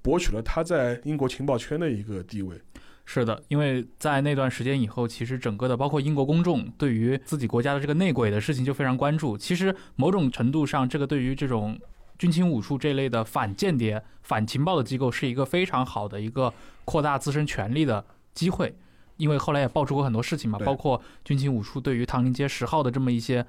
[0.00, 2.56] 博取了他在英国情报圈的一个地位。
[3.08, 9.38] 是的，因为在那段时间以后，其实整个的包括英国公众对于自己国家的这个内鬼的事情就非常关注。
[9.38, 11.78] 其实某种程度上，这个对于这种
[12.18, 16.52] 军情五处这类的反间谍、反情报的机构，是一个非常好的一个
[16.84, 18.76] 扩大自身权力的机会。
[19.18, 23.46] 因为后来也爆出过很多事情嘛，包括军情五处对于唐宁街十号的这么一些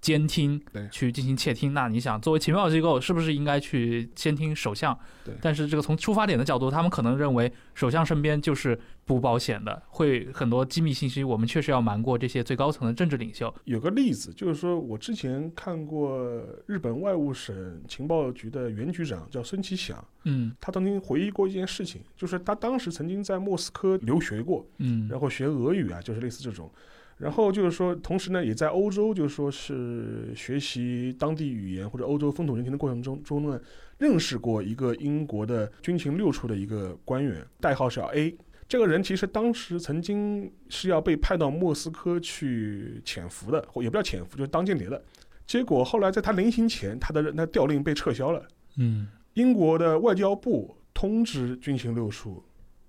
[0.00, 1.74] 监听对，去进行窃听。
[1.74, 4.96] 那你想，作为情报机构，是不是应该去监听首相？
[5.24, 13.52] 对但是这个从出发点的角度，他们可能认为首相身边就是不保险的，会很多机密信息，我们确实要瞒过这些最高层的政治领袖。
[13.64, 26.70] 有个例子就是说，我之前看过日本外务省情报局的原局长叫孙其祥，嗯他曾经回忆过一件事情，就是他当时曾经在莫斯科留学过，嗯，然后学俄语啊，就是类似这种。
[27.18, 33.58] 然后就是说，同时呢，也在欧洲，就是说是学习当地语言或者欧洲风土人情的过程中中呢，
[33.98, 38.36] 认识过一个英国的军情六处的一个官员，代号是 A。
[38.68, 45.02] 这个人其实当时曾经是要被派到莫斯科去潜伏的，或也不叫潜伏，就是当间谍的。
[45.46, 48.46] 结果后来在他临行前，他的那调令被撤销了。
[48.76, 52.44] 嗯英国的外交部通知军情六处，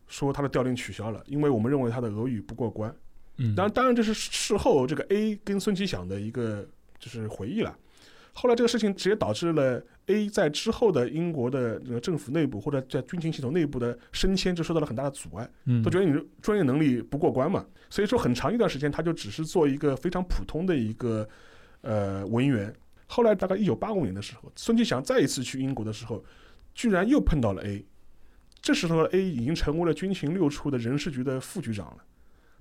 [0.08, 2.94] 说他的调令取消了，因为我们认为他的俄语不过关。
[3.38, 6.68] 嗯，当然，当然这是事后这个 A 跟孙其响的一个
[7.00, 7.78] 就是回忆了。
[8.34, 17.66] 后来这个事情直接导致了 A 在之后的英国的这个政府内部或者在军情系统内部的升迁就受到了很大的阻碍，嗯都觉得你的专业能力不过关嘛。
[17.90, 21.28] 所以说很长一段时间他就只是做一个非常普通的一个
[21.82, 22.72] 呃文员。
[23.08, 26.24] 后来大概一九八五年的时候，孙其祥再一次去英国的时候，
[26.76, 27.86] 居然又碰到了 A。
[28.62, 31.98] 这时候 A 已经成为了军情六处的人事局的副局长了。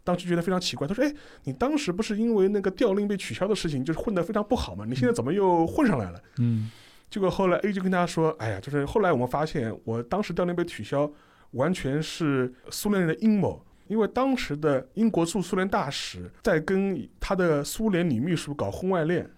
[0.07, 4.85] 当时觉得非常奇怪，他说：“哎，你当时不是因为那个调令被取消的事情，就是混得非常不好嘛？
[4.87, 6.71] 你现在怎么又混上来了？”嗯
[7.11, 11.11] 结果后来 A 就跟他说：“哎呀，就是后来我们发现，我当时调令被取消，
[11.53, 13.61] 完全是苏联人的阴谋。
[13.89, 19.31] 因为当时的英国驻苏联大使在跟他的苏联女秘书搞婚外恋，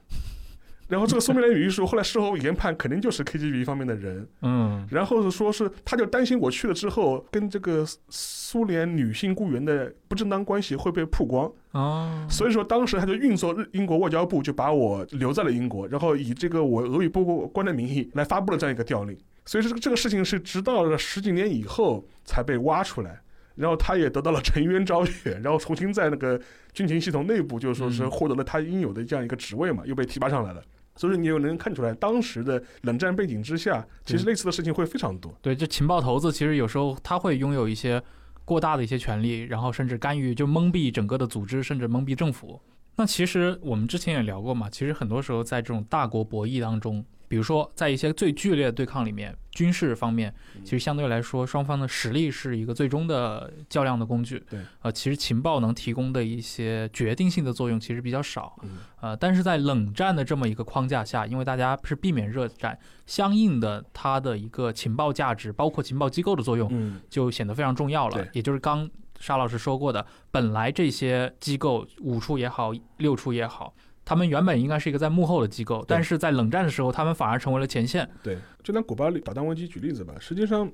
[0.88, 4.26] 然后这个苏联女秘书后来事后研判，肯定就是 KGB 方面的人。
[4.40, 19.14] 嗯然后是说是他就担心我去了之后，跟这个苏联女性雇员的不正当关系会被曝光。”哦，所以说当时他就运作日英国外交部，就把我留在了英国，然后以这个我俄语不过关的名义来发布了这样一个调令。
[19.44, 23.20] 所以说这个这个事情是直到了十几年以后才被挖出来，
[23.54, 26.40] 然后他也得到了沉冤昭雪，然后重新在那个
[26.72, 30.62] 军情系统内部就说是嗯获得了他应有的这样一个职位嘛，又被提拔上来了。
[30.98, 35.32] 所以说你又能看出来，当时的冷战背景之下，其实类似的事情会非常多。
[35.40, 38.02] 对，这情报头子其实有时候他会拥有一些
[38.44, 42.60] 过大的一些权利，然后甚至干预，就蒙蔽整个的组织，甚至蒙蔽政府。
[42.96, 54.42] 那其实我们之前也聊过嘛，其实很多时候在这种大国博弈当中，比如说在一些最剧烈的对抗里面，军事方面，其实相对来说双方的实力是一个最终的较量的工具。
[54.48, 58.56] 对，呃，其实情报能提供的一些决定性的作用其实比较少。
[58.62, 68.28] 嗯呃，但是在冷战的这么一个框架下，因为大家是避免热战，相应的它的一个情报价值，包括情报机构的作用，嗯，就显得非常重要了对。
[68.32, 68.88] 也就是刚
[69.20, 73.74] 沙老师说过的，本来这些机构五处也好，六处也好，
[74.08, 78.08] 他们原本应该是一个在幕后的机构，但是在冷战的时候，他们反而成为了前线。
[78.22, 80.70] 对，就拿古巴导弹危机举例子吧，实际上。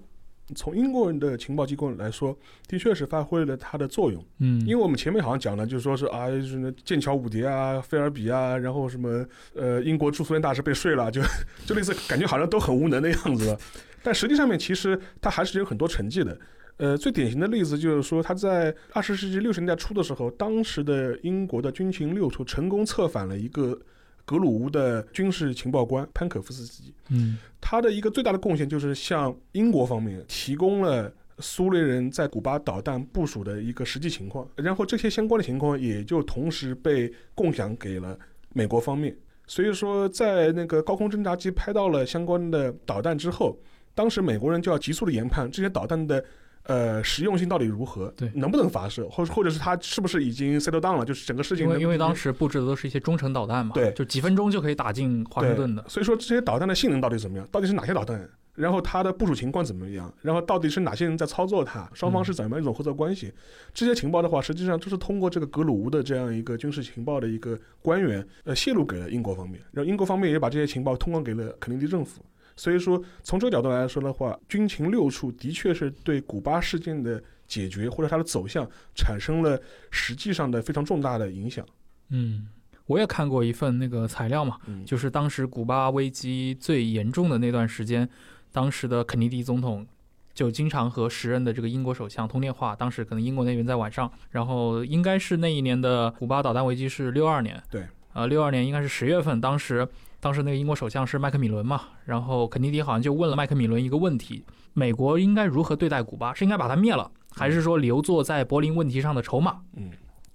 [0.55, 2.37] 从英国人的情报机构来说，
[2.68, 4.23] 的确是发挥了它的作用。
[4.40, 11.23] 嗯，因为我们前面好像讲了，就是说是啊，就是那剑桥五蝶啊、菲尔比啊，然后什么呃，英国驻苏联大使被睡了，就
[11.64, 13.59] 就类似感觉好像都很无能的样子了。
[14.03, 16.38] 但实际上面其实他还是有很多成绩的。
[16.77, 23.81] 呃，最典型的例子就是说，他在二十世纪六十年代初的时候，当时的英国的军情六处成功策反了一个
[24.25, 26.93] 格鲁乌的军事情报官潘可夫斯基。
[27.11, 38.19] 嗯他的一个最大的贡献就是向英国方面提供了苏联人在古巴导弹部署的一个实际情况，然后这些相关的情况也就同时被共享给了
[38.53, 39.17] 美国方面。
[39.47, 43.57] 所以说，在那个高空侦察机拍到了相关的导弹之后，
[43.95, 46.25] 当时美国人就要急速的研判这些导弹的。
[46.64, 48.12] 呃，实用性到底如何？
[48.16, 51.05] 对能不能发射，或或者是它是不是已经 settle down 了？
[51.05, 55.85] 就是整个事情能因为因为当时布置的都是一些中程导弹嘛，对就几分钟就可以打进华盛顿的。
[55.88, 57.46] 所以说这些导弹的性能到底怎么样？
[57.53, 58.29] 到底是哪些导弹？
[58.55, 60.11] 然后它的部署情况怎么样？
[60.22, 61.90] 然后到底是哪些人在操作它？
[61.92, 63.33] 双方是怎么样一种合作关系？
[63.74, 72.22] 这些情报的话，实际上就是通过这个格鲁乌的这样一个军事情报的一个官员，呃，泄露给了英国方面，然后英国方面也把这些情报通关给了肯尼迪政府。
[72.57, 81.64] 所以说，从这个角度来说的话，军情六处的确是对古巴事件的解决或者它的走向产生了实际上的非常重大的影响。
[82.11, 82.49] 嗯，
[82.87, 88.09] 我也看过一份那个材料嘛，嗯，就是当时古巴危机最严重的那段时间，
[88.53, 89.87] 当时的肯尼迪总统
[90.33, 92.77] 就经常和时任的这个英国首相通电话。
[92.77, 99.87] 当时可能英国那边在晚上，然后应该是那一年的古巴导弹危机是六二年，对，呃，六二年应该是十月份，当时
[100.25, 106.33] 当时那个英国首相是麦克米伦嘛，然后肯尼迪好像就问了麦克米伦一个问题：美国应该如何对待古巴？
[106.33, 109.61] 是应该把它灭了，还是说留作在柏林问题上的筹码？
[109.77, 109.91] 嗯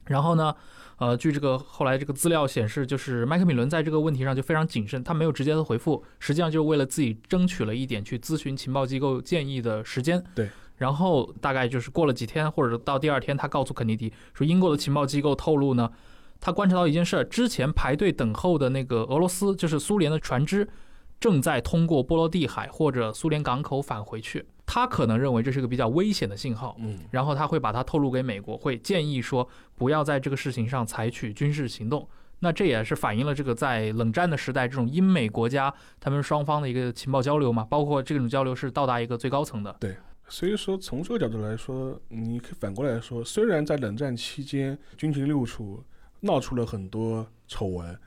[0.06, 0.56] 然后呢，
[0.98, 10.24] 呃，据这个后来这个资料显示，就是麦克米伦在这个问题上就非常谨慎，他没有直接的回复，实际上就是为了自己争取了一点去咨询情报机构建议的时间。
[10.36, 10.48] 对。
[10.78, 15.92] 然后大概就是过了几天，或者到第二天，他告诉肯尼迪说，英国的情报机构透露呢，
[16.40, 20.68] 他观察到一件事儿，之前排队等候的那个俄罗斯，就是苏联的船只，
[21.20, 24.46] 正在通过波罗的海或者苏联港口返回去。
[24.66, 32.08] 他可能认为这是个比较危险的信号，嗯然后他会把它透露给美国，会建议说不要在这个事情上采取军事行动。
[32.42, 39.76] 那这也是反映了这个在冷战的时代，这种英美国家他们双方的一个情报交流嘛，包括这种交流是到达一个最高层的。
[39.80, 39.96] 对
[40.30, 45.84] 所以说，从这个角度来说，你可以反过来说，虽然在冷战期间，军情六处
[46.22, 47.98] 闹出了很多丑闻，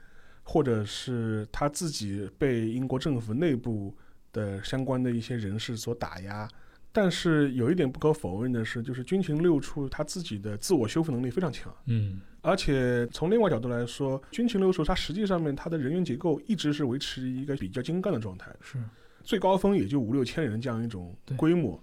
[0.42, 3.94] 或者是他自己被英国政府内部
[4.32, 6.48] 的相关的一些人士所打压，
[6.90, 12.20] 但是有一点不可否认的是，就是军情六处他自己的自我修复能力非常强，嗯。
[12.44, 18.78] 而且从另外角度来说，军情六处它实际上面它的人员结构一直是维持一个比较精干的状态，是。
[19.22, 21.80] 最高峰也就五六千人这样一种规模。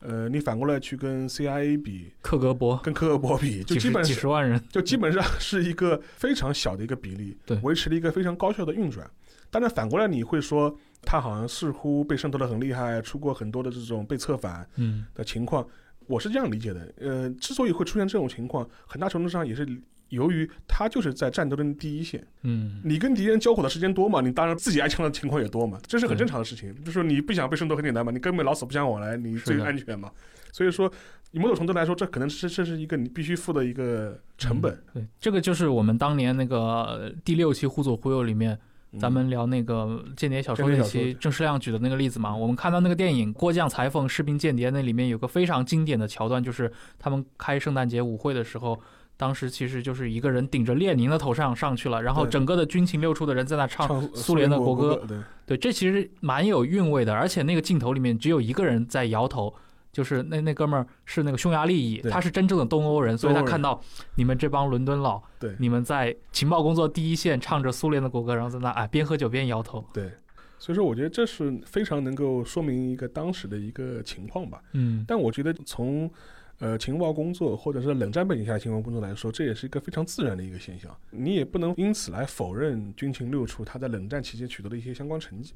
[0.00, 9.08] 呃，你反过来去跟 CIA 比，克格勃跟克格勃比，就基本是几十万人， 就基本上是一个非常小的一个比例，对维持了一个非常高效的运转。
[9.50, 15.66] 当然，反过来你会说，他好像似乎被渗透的很厉害，出过很多的这种被策反嗯的情况。
[16.06, 19.66] 我是这样理解的，呃，之所以会出现这种情况，很大程度上也是
[20.10, 26.72] 由于他就是在战斗的第一线，嗯你跟敌人交火的时间多嘛，你当然自己挨枪的情况也多嘛，这是很正常的事情。
[26.76, 30.10] 就是说你不想被渗透很简单嘛，你根本老死不相往来，你最安全嘛。
[30.52, 30.90] 所以说，
[31.32, 34.80] 以某种程度来说，这可能是这是一个你必须付的一个成本。
[34.94, 38.58] 对，这个就是我们当年那个呃第六期《忽左忽右》里面，
[38.92, 42.34] 嗯咱们聊那个间谍小说那期，郑世亮举的那个例子嘛。
[42.34, 48.80] 我们看到那个电影《郭将裁缝士兵间谍》，那里面有个非常经典的桥段，就是他们开圣诞节舞会的时候。
[49.16, 59.54] 当时其实就是一个人顶着列宁的头上上去了，然后整个的军情六处的人在那唱唱苏联的国歌，对，对，这其实蛮有韵味的，而且那个镜头里面只有一个人在摇头，
[59.90, 63.80] 就是那那哥们儿是那个匈牙利裔，他是真正的东欧人，所以他看到
[64.16, 70.10] 你们这帮伦敦佬，对你们在情报工作第一线唱着苏联的国歌，然后在那哎边喝酒边摇头，对，
[70.58, 74.60] 所以说我觉得这是非常能够说明一个当时的一个情况吧。
[74.72, 75.02] 嗯。
[75.08, 76.10] 但我觉得从
[76.58, 80.96] 呃情报工作或者是冷战背景下的情报工作来说，这也是一个非常自然的一个现象。
[81.10, 85.52] 你也不能因此来否认军情六处它在冷战期间取得的一些相关成绩。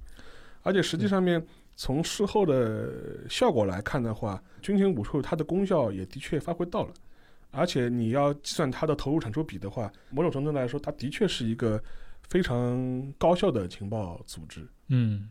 [0.62, 1.42] 而且实际上面
[1.74, 6.92] 从事后的效果来看的话，军情五处它的功效也的确发挥到了。
[7.50, 11.82] 而且你要计算它的投入产出比的话，某种程度来说，它的确是一个
[12.28, 14.68] 非常高效的情报组织。
[14.88, 15.30] 嗯。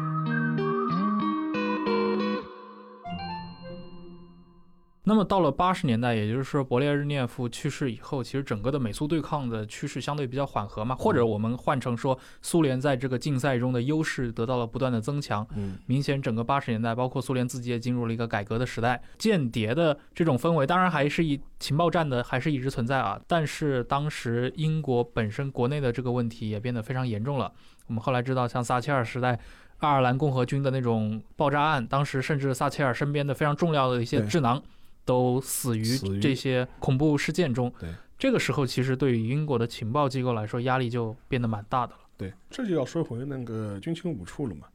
[5.03, 15.45] 那么到了八十年代，也就是说勃列日涅夫去世以后，其实整个的美苏对抗的趋势相对比较缓和嘛，或者我们换成说，苏联在这个竞赛中的优势得到了不断的增强。
[15.55, 23.19] 嗯，明显整个八十年代，包括苏联自己也进入了一个改革的时代，间谍的这种氛围，当然还是以情报战的还是一直存在啊。
[23.27, 27.51] 但是当时英国本身国内的这个问题也变得非常严重了。
[27.87, 29.39] 我们后来知道，像撒切尔时代。
[29.79, 34.61] 爱尔兰共和军的那种爆炸案，当时甚至撒切尔身边的非常重要的一些智囊
[35.11, 35.83] 都死于
[36.21, 37.69] 这些恐怖事件中。
[37.77, 41.99] 对，这个时候其实对于英国的情报机构来说，压力就变得蛮大的了。
[42.15, 44.67] 对，这就要说回那个军情五处了嘛，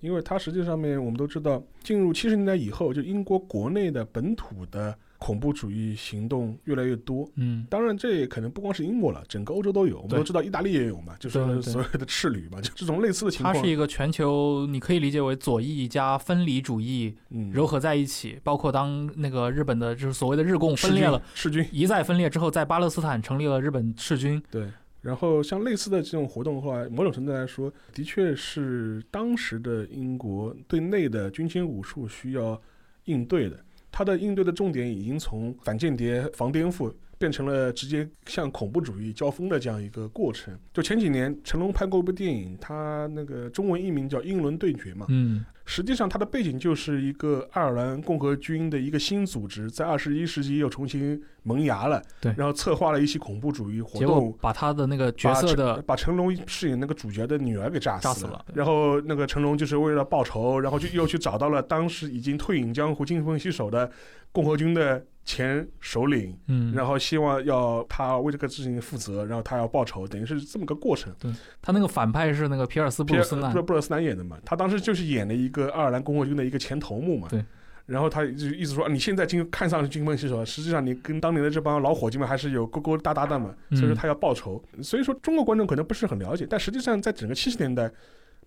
[0.00, 7.30] 因为它实际上面我们都知道，进入七十年代以后，就英国国内的本土的恐怖主义行动越来越多。
[7.36, 10.00] 嗯，当然，这也可能不光是英国了，整个欧洲都有。
[10.00, 13.54] 我们都知道，意大利也有嘛，就是所谓的赤旅嘛，就这种类似的情况。
[13.54, 24.42] 它是一个全球，你可以理解为左翼加分离主义嗯，糅合在一起，包括当那个日本的就是所谓的日共分裂了，赤军，一再分裂之后，在巴勒斯坦成立了日本赤军。
[24.50, 24.66] 对。
[25.02, 32.60] 然后像类似的这种活动的话，某种程度来说，的确是当时的英国对内的军情武术需要
[33.06, 33.58] 应对的。
[33.92, 40.58] 他的应对的重点已经从反间谍、防颠覆变成了直接向恐怖主义交锋的这样一个过程。
[40.72, 52.34] 就前几年成龙拍过一部电影，他那个中文译名叫《英伦对决》嘛，嗯，实际上它的背景就是一个爱尔兰共和军的一个新组织，在二十一世纪又重新萌芽了，对。
[52.36, 54.36] 然后策划了一起恐怖主义活动。
[54.40, 58.44] 把他的那个角色的把成龙饰演那个主角的女儿给炸死了。
[58.54, 63.90] 然后那个成龙就是为了报仇，然后就又去找到了当时已经退隐江湖、金盆洗手的
[64.32, 71.14] 共和军的前首领，嗯，然后希望要他为这个事情负责，然后他要报仇，等于是这么个过程。
[71.18, 71.30] 对。
[71.60, 77.28] 他那个反派是那个皮尔斯布尔鲁斯南布，鲁布鲁斯南演的嘛，他当时就是演了一个爱尔兰共和军的一个前头目嘛。
[77.30, 77.44] 对。
[77.86, 83.54] 然后他就意思说，啊你现在经看上去金盆洗手，实际上你跟当年的这帮老伙计们还是有勾勾搭搭的嘛。
[83.70, 84.62] 嗯所以说他要报仇。
[84.80, 87.90] 所以说中国观众可能不是很了解，但实际上在整个七十年代、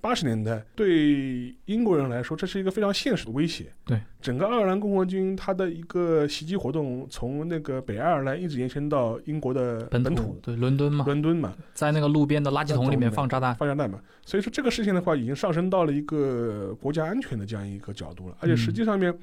[0.01, 3.65] 八十年代，对英国人来说，这是一个非常现实的威胁。
[3.85, 3.99] 对。
[4.21, 11.53] 整个爱尔兰共和军它的一个袭击活动，从那个北爱尔兰一直延伸到英国的本本土对伦敦嘛，伦敦嘛。
[11.73, 13.99] 在那个路边的垃圾桶里面放炸弹，放炸弹嘛。
[14.25, 18.35] 所以说这个事情的话，已经上升到了一个国家安全的这样一个角度了。
[18.39, 19.15] 而且实际上面，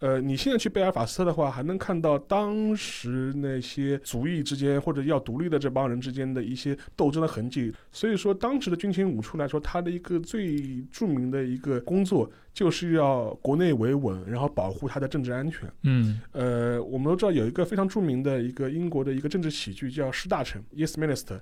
[0.00, 7.74] 呃，你现在去贝尔法斯特的话，还能看到当时那些族裔之间或者要独立的这帮人之间的一些斗争的痕迹。
[7.90, 15.68] 所以说，当时的军情五处来说，它的一个最著名的一个工作，就是要国内维稳，然后保护它的政治安全。
[15.82, 21.40] 嗯呃，我们都知道有一个非常著名的一个英国的一个政治喜剧叫《施大臣》（Yes Minister），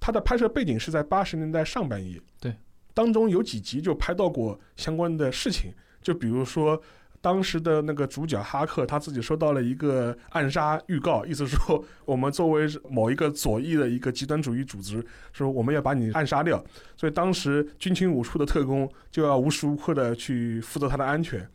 [0.00, 2.18] 它的拍摄背景是在八十年代上半叶。
[2.40, 2.56] 对，
[2.94, 6.82] 当中有几集就拍到过相关的事情，就比如说。
[7.22, 15.02] 当时的那个主角哈克他自己收到了一个暗杀预告，意思说我们作为某一个左翼的一个极端主义组织，
[15.32, 16.62] 说我们要把你暗杀掉，
[16.96, 21.48] 所以当时军情五处的特工就要无时无刻的去负责他的安全。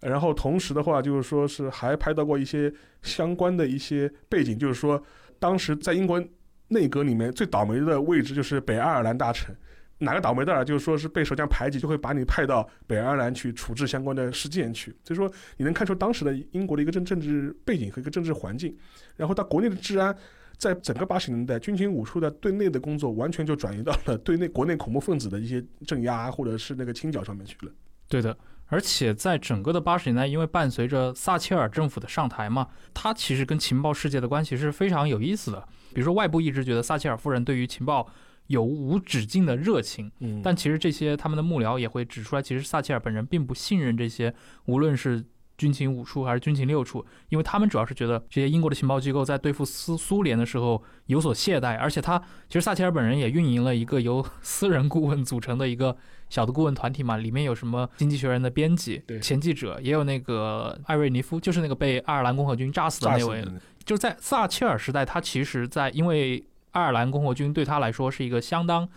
[0.00, 5.02] 然后同时的话，就是说是还拍到过一些相关的一些背景，就是说
[5.38, 6.22] 当时在英国
[6.68, 9.56] 内阁里面最倒霉的位置就是北爱尔兰大臣。
[9.98, 14.94] 哪个倒霉蛋儿，就是说是被首相排挤，就会把你派到北爱尔兰去处置相关的事件去。
[15.04, 18.76] 所以说，你能看出当时的英国的一个政政治背景和一个政治环境。
[19.16, 20.14] 然后，到国内的治安，
[20.58, 27.72] 在整个八十年代，军情五处的对内的工作完全就转移到了对内国内恐怖分子的一些镇压或者是那个清剿上面去了。
[28.08, 28.36] 对的。
[28.68, 35.62] 而且在整个的八十年代，因为伴随着撒切尔政府的上台嘛，他其实跟情报世界的关系是非常有意思的。
[35.92, 38.08] 比如说，外部一直觉得撒切尔夫人对于情报
[38.48, 40.40] 有无止境的热情，嗯。
[40.42, 44.34] 但其实这些他们的幕僚也会指出来，其实撒切尔本人并不信任这些，
[44.66, 45.24] 无论是
[45.56, 52.18] 军情五处还是军情六处，因为他们主要是觉得这些英国的情报机构在对付苏苏联的时候有所懈怠，而且他
[52.48, 55.96] 其实撒切尔本人也运营了一个由私人顾问组成的一个
[56.28, 63.44] 小的顾问团体嘛，里面有什么《经济学人》的编辑对、前记者，也有那个艾瑞尼夫，就是那个被爱尔兰共和军炸死的那位。
[63.84, 66.42] 就是在撒切尔时代，他其实在因为
[66.74, 68.88] 爱尔兰共和军对他来说是一个相当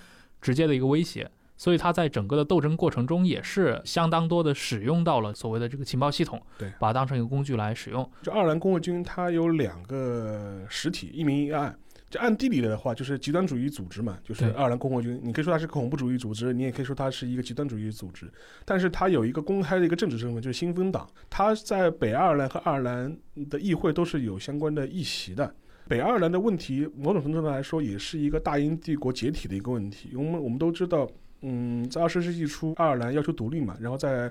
[0.41, 8.11] 直接的一个威胁，所以他在整个的斗争过程中也是相当多的使用到了所谓的这个情报系统，对把它当成一个工具来使用。
[8.21, 11.77] 就爱尔兰共和军，它有两个实体，一明一暗。
[12.09, 15.19] 就暗地里的话，就是极端主义组织嘛，就是爱尔兰共和军。
[15.21, 18.31] 你可以说它是恐怖主义组织，你也可以说它是一个极端主义组织。
[18.63, 21.05] 但是它有一个公开的一个政治身份，就是新芬党。
[21.29, 23.13] 它在北爱尔兰和爱尔兰
[23.49, 25.53] 的议会都是有相关的议席的。
[25.87, 30.09] 北爱尔兰的问题，某种程度上来说，也是一个大英帝国解体的一个问题。
[30.15, 31.09] 我们我们都知道，
[31.41, 34.29] 嗯，在二十世纪初，爱尔兰要求独立嘛，然后在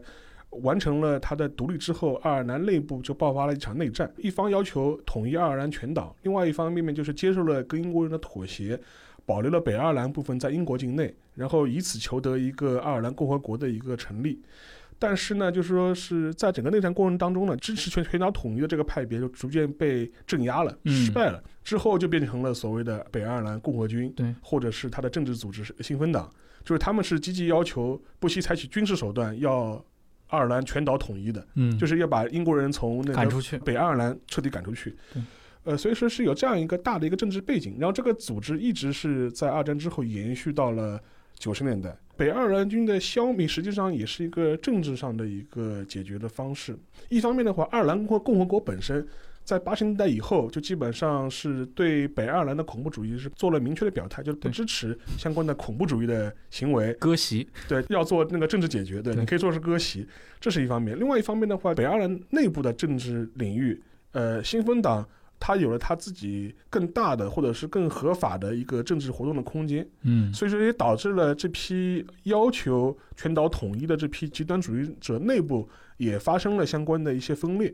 [0.51, 4.13] 完成了它的独立之后，爱尔兰内部就爆发了一场内战。
[4.19, 8.79] 一方要求统一爱尔兰全岛，另外一方面面就是接受了跟英国人的妥协，
[9.25, 14.43] 保留了北爱尔兰部分在英国境内，然后以此求得一个爱尔兰共和国的一个成立。
[14.99, 21.43] 但是呢，就是说是在整个内战过程当中呢，支持全全岛统一的这个派别就逐渐被镇压了，嗯失败了。
[21.63, 26.31] 之后就变成了所谓的北爱尔兰共和军，对，或者是他的政治组织是新芬党，
[26.65, 29.85] 就是他们是积极要求不惜采取军事手段要
[30.29, 33.59] 爱尔兰全岛统一的，嗯，就是要把英国人从那个赶出去。
[33.59, 34.97] 北爱尔兰彻底赶出去。
[35.65, 41.03] 呃，所以说是有这样一个大的一个政治背景，然后这个组织一直是在二战之后延续到了
[41.39, 41.97] 九十年代。
[42.17, 46.75] 北爱尔兰军的消灭实际上也是一个政治上的一个解决的方式。
[47.11, 49.07] 一方面的话，爱尔兰共和共和国本身
[49.45, 56.93] 在八十年代以后就基本上是对北爱尔兰的恐怖主义是做了明确的表态，就是不支持相关的恐怖主义的行为。
[56.95, 60.09] 割席，对，要做那个政治解决，对对你可以说是割席，
[60.41, 60.99] 这是一方面。
[60.99, 63.79] 另外一方面的话，北爱尔兰内部的政治领域，
[64.13, 65.07] 呃，新芬党
[65.39, 75.69] 它有了他自己更大的或者是更合法的一个政治活动的空间，嗯，所以说也导致了这批要求全岛统一的这批极端主义者内部
[75.99, 77.73] 也发生了相关的一些分裂。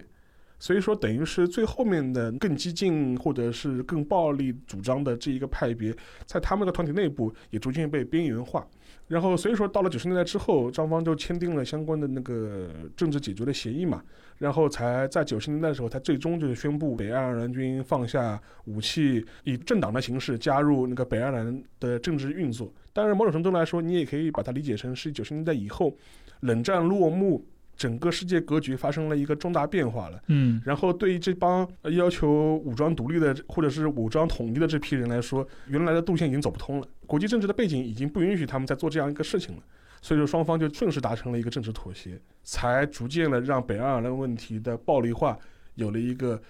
[0.58, 5.92] 所以说，等于是最后面的更激进或者是更暴力主张的这一个派别，
[6.24, 8.64] 在他们的团体内部也逐渐被边缘化。
[9.12, 14.02] 然后，所以说到了九十年代之后，双方就签订了相关的那个政治解决的协议嘛，
[14.38, 22.72] 然后才在九十年代的时候，才最终就是宣布北爱尔兰军放下武器，以政党的形式加入那个北爱尔兰的政治运作。
[22.94, 25.94] 当然，某种程度来说，你也可以把它理解成是九十年代以后
[26.40, 27.44] 冷战落幕。
[27.74, 39.62] 整个世界格局发生了一个重大变化了，嗯，然后对于这帮要求武装独立的或者是武装统一的这批人来说，原来的路线已经走不通了，国际政治的背景已经不允许他们再做这样一个事情了，
[40.00, 45.38] 所以说双方就顺势达成了一个政治妥协，才逐渐的让北爱尔兰问题的暴力化
[45.74, 46.40] 有了一个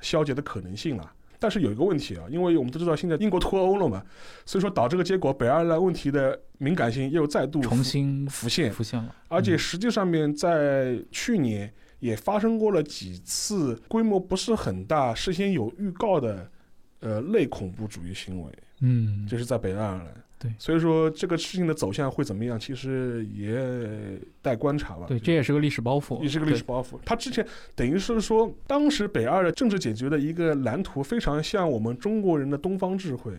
[0.00, 1.08] 消解的可能性了。
[1.38, 4.04] 但是有一个问题啊，因为我们都知道现在英国脱欧了嘛，
[4.44, 9.14] 所以说导致这个结果，北爱尔兰问题的敏感性又再度重新浮现，浮现了。
[9.28, 16.50] 而且实际上面在去年也发生过了几次规模不是很大、事先有预告的
[16.98, 20.06] 呃类恐怖主义行为，嗯，就是在北爱尔兰。
[20.40, 25.04] 对，所以说这个事情的走向会怎么样，其实也待观察吧。
[25.08, 26.96] 对，这也是个历史包袱，也是个历史包袱。
[27.04, 33.32] 他之前等于是说，当时北二的政治解决的一个蓝图，非常像我们中国人的东方智慧，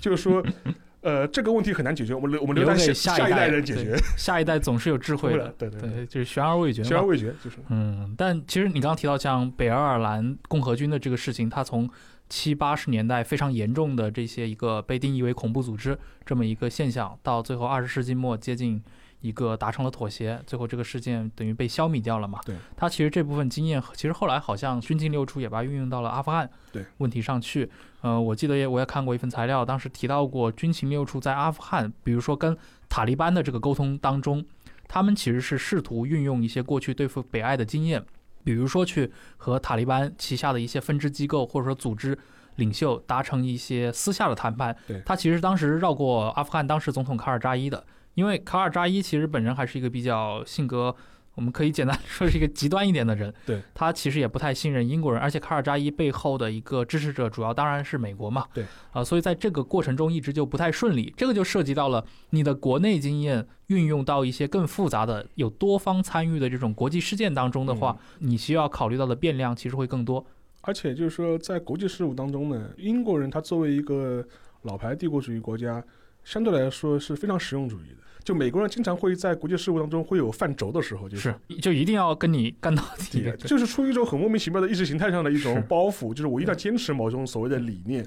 [0.00, 0.42] 就是说，
[1.02, 3.94] 呃，这个问题很难解决，我们留我们留在下一代人解决。
[4.16, 6.82] 下一代总是有智慧的， 对对对，就是悬而未决。
[6.82, 8.14] 悬而未决，就是嗯。
[8.16, 11.86] 但其实你刚刚提到像北爱尔兰共和军的这个事情，他从
[12.28, 18.82] 七八十年代非常严重的这些一个被定义为恐怖组织这么一个现象，到最后二十世纪末接近
[19.20, 22.38] 一个达成了妥协，最后这个事件等于被消弭掉了嘛？
[22.44, 22.54] 对。
[22.76, 27.68] 他其实这部分经验，其实后来好像军情六处也把它运用到了阿富汗对问题上去。
[28.02, 32.56] 呃，我记得也我也看过一份材料，当时提到过军情六处在阿富汗，比如说跟
[32.88, 34.44] 塔利班的这个沟通当中，
[34.86, 38.04] 他们其实是试图运用一些过去对付北爱的经验。
[38.44, 42.18] 比如说，去和塔利班旗下的一些分支机构或者说组织
[42.56, 44.76] 领袖达成一些私下的谈判。
[44.86, 47.84] 对，他其实当时绕过阿富汗当时总统卡尔扎伊的，
[48.14, 50.94] 因为卡尔扎伊其实本人还是一个比较性格。
[51.38, 53.62] 我们可以简单说是一个极端一点的人， 对。
[53.72, 70.26] 他其实也不太信任英国人，而且卡尔扎伊背后的一个支持者主要当然是美国嘛，对，啊，所以在这个过程中一直就不太顺利，这个就涉及到了你的国内经验运用到一些更复杂的、有多方参与的这种国际事件当中的话，你需要考虑到的变量其实会更多，
[70.62, 74.26] 而且就是说在国际事务当中呢，英国人他作为一个
[74.62, 75.80] 老牌帝国主义国家，
[76.28, 77.96] 相对来说是非常实用主义的。
[78.22, 88.04] 就美国人经常会在国际事务当中会有犯轴的时候，就是就一定要跟你干到底，就是出于一种很莫名其妙的意识形态上的一种包袱，就是我一定要坚持某种所谓的理念。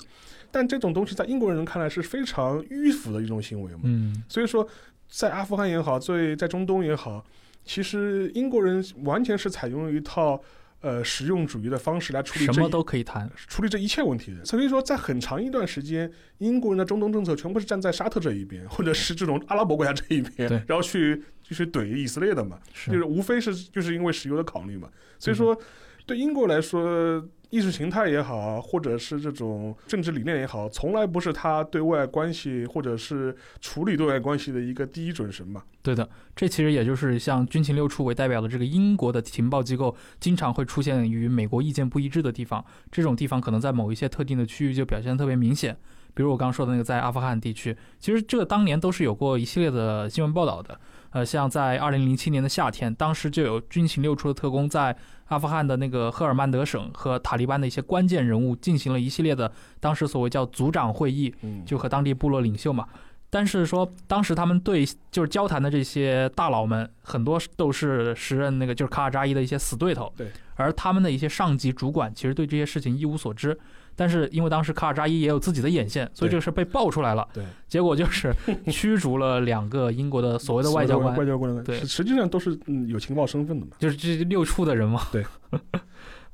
[0.52, 3.80] 但这种东西在英国人看来是非常迂腐的一种行为嘛。
[3.86, 4.68] 嗯，所以说
[5.08, 7.26] 在阿富汗也好，在在中东也好，
[7.66, 10.40] 其实英国人完全是采用一套。
[10.82, 14.44] 呃，实用主义的方式来处理什么都可以谈，处理这一切问题的。
[14.44, 24.90] 所以说，在很长一段时间，英国人的中东政策全部是站在沙特这一边，或者是这种阿拉伯国家这一边，然后去就是怼以色列的嘛，就是无非是就是因为石油的考虑嘛。
[25.18, 25.58] 所以说，
[26.06, 27.26] 对英国来说。
[27.52, 35.62] 意识形态也好，或者是这种政治理念也好，从来不是他对外关系或者是处理对外关系的一个第一准绳嘛。
[35.82, 42.64] 对的，这其实也就是像军情六处为代表的这个英国的情报机构，经常会出现与美国意见不一致的地方。
[42.89, 45.78] 这种地方可能在某一些特定的区域就表现特别明显，
[46.14, 50.80] 比如我刚说的那个在阿富汗地区，其实这个当年都是有过一系列的新闻报道的。
[51.12, 54.95] 呃，像在二零零七年的夏天，当时就有军情六处的特工在
[55.28, 61.34] 阿富汗的那个赫尔曼德省和塔利班的一些关键人物进行了一系列的当时所谓叫组长会议，
[61.66, 62.88] 就和当地部落领袖嘛。
[63.30, 73.57] 但是说当时他们对就是交谈的这些大佬们，很多都是时任那个就是卡尔扎伊的一些死对头，对，而他们的一些上级主管其实对这些事情一无所知。
[73.96, 77.28] 但是因为当时卡尔扎伊也有自己的眼线，所以这个事被爆出来了。
[77.34, 78.34] 对，结果就是
[78.72, 81.16] 驱逐了两个英国的所谓的外交官。
[81.16, 83.74] 外交官对，实际上都是嗯有情报身份的嘛。
[83.80, 85.02] 就是这六处的人嘛。
[85.12, 85.26] 对。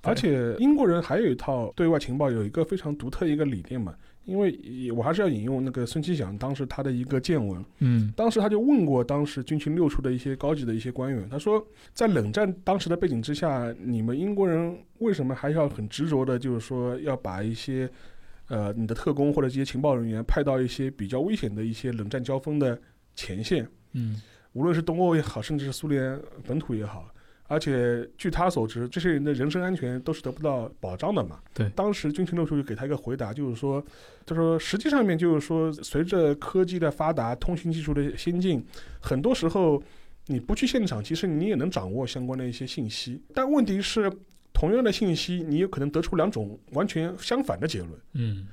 [0.03, 3.93] 而且英国人还有一套对外情报，有一个非常独特一个理念嘛。
[4.27, 17.89] 因为我还是要引用那个孙其祥当时他的一个见闻，嗯，当时他就问过当时军情六处的一些高级的一些官员，他说，在冷战当时的背景之下，你们英国人为什么还要很执着的，就是说要把一些，
[18.49, 22.77] 呃，你的特工或者这些情报人员派到一些比较危险的一些冷战交锋的
[23.15, 24.21] 前线，嗯，
[24.51, 27.09] 无论是东欧也好，甚至是苏联本土也好。
[27.47, 31.39] 而且据他所知，这些人的人身安全都是得不到保障的嘛。
[31.53, 33.83] 对，当时军情六处就给他一个回答，就是说，
[34.25, 38.63] 他说实际上面就是说，随着科技的发达、通信技术的先进，
[38.99, 39.81] 很多时候
[40.27, 43.21] 你不去现场，其实你也能掌握相关的一些信息。
[43.33, 44.11] 但问题是，
[44.53, 47.91] 同样的信息，你有可能得出两种完全相反的结论。
[48.13, 48.47] 嗯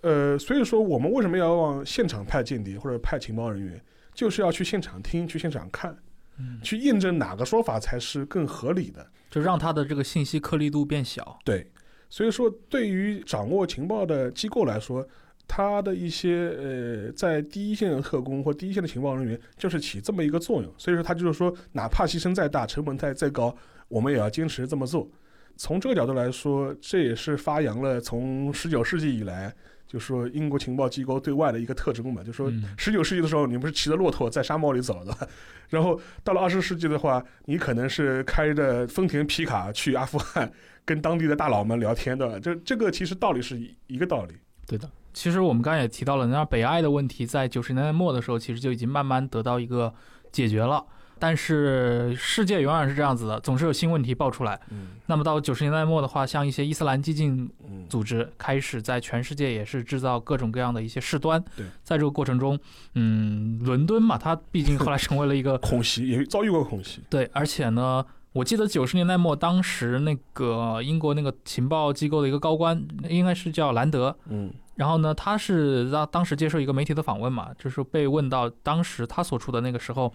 [0.00, 3.80] 呃，所以说我们为什么要往现场派间谍或者派情报人员，
[4.12, 5.96] 就是要去现场听，去现场看，
[6.38, 9.06] 嗯，去印证哪个说法才是更合理的。
[9.30, 11.40] 就让他的这个信息颗粒度变小。
[11.44, 11.66] 对，
[12.08, 15.04] 所以说对于掌握情报的机构来说，
[15.48, 20.72] 他的一些呃在第一线的特工或第一线的情报人员，就是起这么一个作用。
[20.78, 23.52] 所以说他就是说，哪怕牺牲再大，成本再再高，
[23.88, 25.10] 我们也要坚持这么做。
[25.56, 29.52] 从这个角度来说，这也是发扬了从十九世纪以来，
[29.86, 35.28] 就说英国情报机构对外的一个特征嘛，就说嗯十九世纪的时候，你不是骑着骆驼在沙漠里走的，
[35.68, 40.50] 然后到了二十世纪的话，你可能是开着丰田皮卡去阿富汗，
[40.84, 42.40] 跟当地的大佬们聊天的。
[42.40, 44.34] 这这个其实道理是一一个道理。
[44.66, 49.92] 对的，其实我们刚才也提到了，那北爱的问题在九十年代末的时候，其实就已经慢慢得到一个
[50.32, 50.84] 解决了。
[51.24, 54.60] 但是世界永远是这样子的，总是有新问题爆出来。
[54.70, 61.42] 嗯那么到九十年代末的话，像一些伊斯兰激进嗯，组织开始在全世界也是制造各种各样的一些事端。
[61.56, 62.58] 对，在这个过程中，
[62.94, 67.00] 嗯，伦敦嘛，它毕竟后来成为了一个 恐袭也遭遇过恐袭。
[67.08, 68.04] 对，而且呢，
[68.34, 74.14] 我记得九十年代末，当时那个英国那个情报机构的一个高官，应该是叫兰德。
[74.28, 80.12] 嗯然后呢，他是当当时接受一个媒体的访问嘛，就是被问到当时他所处的那个时候，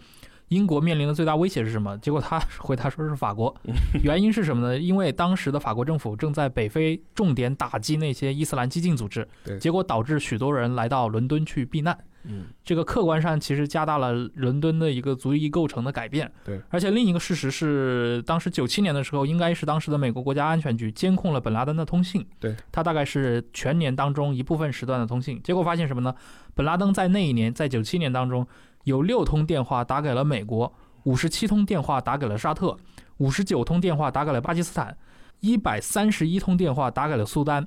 [0.50, 1.98] 英国面临的最大威胁是什么？
[2.00, 3.56] 结果他回答说是法国。
[4.04, 4.78] 原因是什么呢？
[4.78, 11.98] 因为当时的法国政府正在北非重点打击那些伊斯兰激进组织对，结果导致许多人来到伦敦去避难。
[12.26, 16.30] 嗯这个客观上其实加大了伦敦的一个族裔构成的改变。
[16.44, 22.26] 对，而且另一个事实是，当时九七年的时候，应该是当时的美国国家安全局监控了本拉登的通信。
[22.38, 25.42] 对，他大概是全年当中一部分时段的通信。
[25.42, 26.14] 结果发现什么呢？
[26.54, 28.46] 本拉登在那一年，在九七年当中，
[28.90, 30.74] 有六通电话打给了美国，
[31.04, 32.76] 五十七通电话打给了沙特，
[33.18, 34.98] 五十九通电话打给了巴基斯坦，
[35.40, 37.66] 一百三十一通电话打给了苏丹。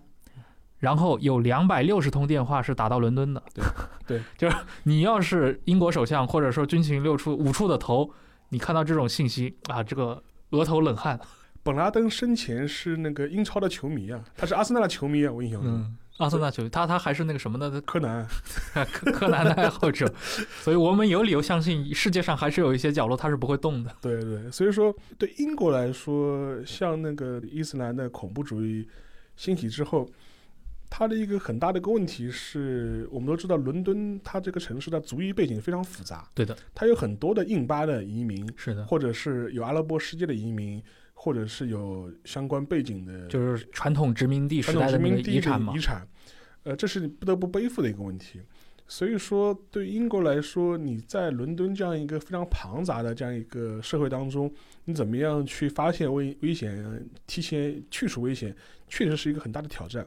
[0.79, 3.41] 然后有两百六十通电话是打到伦敦的，
[4.05, 8.11] 对， 就是你要是英国首相或者说军情六处五处的头，
[8.49, 10.21] 你看到这种信息啊，这个
[10.51, 11.21] 额头冷汗。
[11.63, 15.73] 本拉登生前是那个英超的球迷啊，他是阿森纳的球迷啊，我印象中。
[15.73, 18.27] 嗯，阿森纳球，他他还是那个什么的柯南，
[18.93, 20.07] 柯柯南的爱好者，
[20.61, 23.95] 所以我们有理由相信世界上还是有一些角落他是不会动的。
[24.01, 28.87] 对对，所以说对英国来说，像那个伊斯兰的恐怖主义
[29.37, 30.09] 兴起之后，
[30.91, 40.81] 它的一个很大的一个问题是，我们都知道伦敦它这个城市的族裔背景非常复杂，对的，它有很多的印巴的移民，是的，或者是有阿拉伯世界的移民，
[41.25, 45.79] 或者是有相关背景的，就是传统殖民地时代的民地遗产嘛遗。
[45.79, 46.05] 产，
[46.65, 48.41] 呃，这是你不得不背负的一个问题。
[48.89, 54.53] 所以说，对英国来说，你在伦敦这样一个非常庞杂的这样一个社会当中，
[54.87, 58.53] 你怎么样去发现危危险，提前去除危险，
[58.89, 60.05] 确实是一个很大的挑战。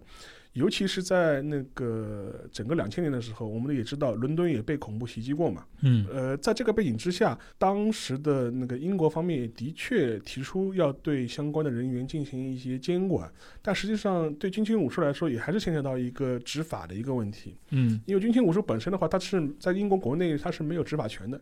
[0.56, 5.66] 尤其是在那个整个两千年的时候，我们也知道伦敦也被恐怖袭击过嘛。
[5.82, 13.30] 嗯，呃，在这个背景之下，当时的那个英国方面也的确提出要对相关的人员进行一些监管，
[13.62, 17.58] 但实际上对军情五处来说，也还是牵扯到一个执法的一个问题。
[17.72, 21.40] 嗯，因为军情五处本身的话，它是在英国国内它是没有执法权的，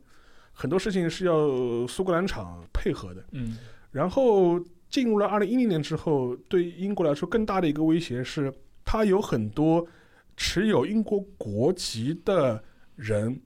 [0.54, 3.24] 很多事情是要苏格兰场配合的。
[3.34, 3.58] 嗯，
[3.92, 4.60] 然后
[4.90, 8.52] 进入了二零一零年之后，对英国来说更大的一个威胁是，
[8.86, 9.86] 它有很多
[10.36, 12.64] 持有英国国籍的
[12.96, 13.40] 人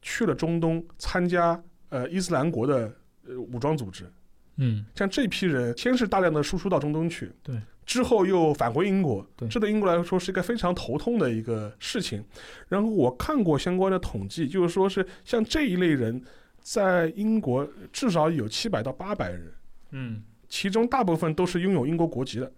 [0.00, 2.94] 去了中东参加呃伊斯兰国的
[3.26, 4.10] 呃武装组织。
[4.58, 12.24] 嗯，像这批人，先是大量的输出到中东去，对，之后又返回英国，对这对英国来说是一个非常头痛的一个事情。
[12.68, 16.22] 然后我看过相关的统计，就是说是像这一类人，
[16.62, 19.52] 在英国至少有七百到八百人，
[19.90, 22.50] 嗯，其中大部分都是拥有英国国籍的。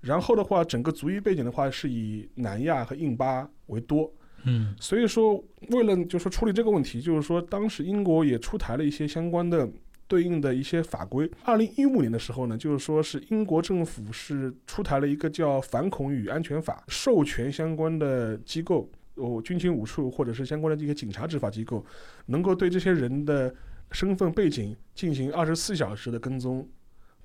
[0.00, 4.10] 然后的话，整个族裔背景的话是以南亚和印巴为多。
[4.44, 5.34] 嗯，所以说，
[5.68, 9.68] 为了就是说处理这个问题，就是说当时英国也出台了一些相关的
[10.08, 11.30] 对应的一些法规。
[11.44, 21.84] 二零一五年的时候呢，就是说是英国政府是出台了一个叫《反恐与安全法》，授权相关的机构，哦，军情五处或者是相关的这些警察执法机构，
[22.24, 23.54] 能够对这些人的
[23.92, 26.66] 身份背景进行二十四小时的跟踪。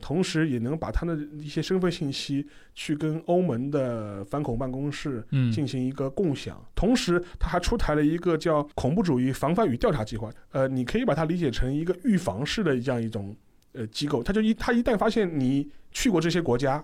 [0.02, 6.64] 同时，也能把他的一些身份信息去跟欧盟的反恐办公室嗯，进行一个共享。
[6.76, 10.30] 同时，他还出台了一个叫“恐怖主义防范与调查计划”。
[10.52, 13.36] 呃，你可以把它理解成一个预防式的这样一种
[13.72, 14.22] 呃机构。
[14.22, 16.84] 他就一他一旦发现你去过这些国家，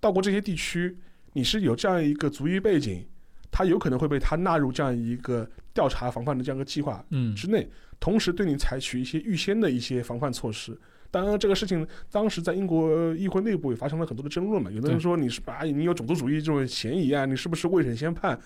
[0.00, 0.96] 到过这些地区，
[1.34, 3.06] 你是有这样一个足裔背景，
[3.50, 7.68] 他有可能会被他纳入这样一个调查防范的这样一个计划嗯，之内，
[8.00, 10.76] 同时对你采取一些预先的一些防范措施。
[11.10, 14.70] 当然，这个事情当时在英国议会内部也发生了很多的争论嘛。
[14.70, 18.38] 有的人对说你是把你有种族主义这种嫌疑啊，你是不是未审先判？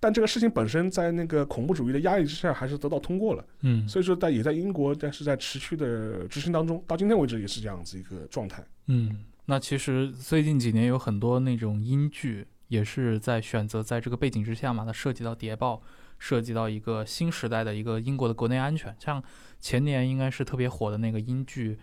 [0.00, 3.44] 但这个事情本身在那个恐怖主义的压力之下，还是得到通过了。
[3.62, 8.64] 嗯所以说，在也在英国，但是在持续的执行当中，到今天为止也是这样子一个状态。
[8.86, 15.82] 嗯，那其实最近几年有很多那种英剧也是在选择在这个背景之下嘛，它涉及到谍报，
[16.20, 18.94] 涉及到一个新时代的一个英国的国内安全。
[19.00, 19.20] 像
[19.60, 21.78] 前年应该是特别火的那个英剧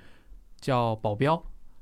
[0.59, 1.35] 叫《保镖》，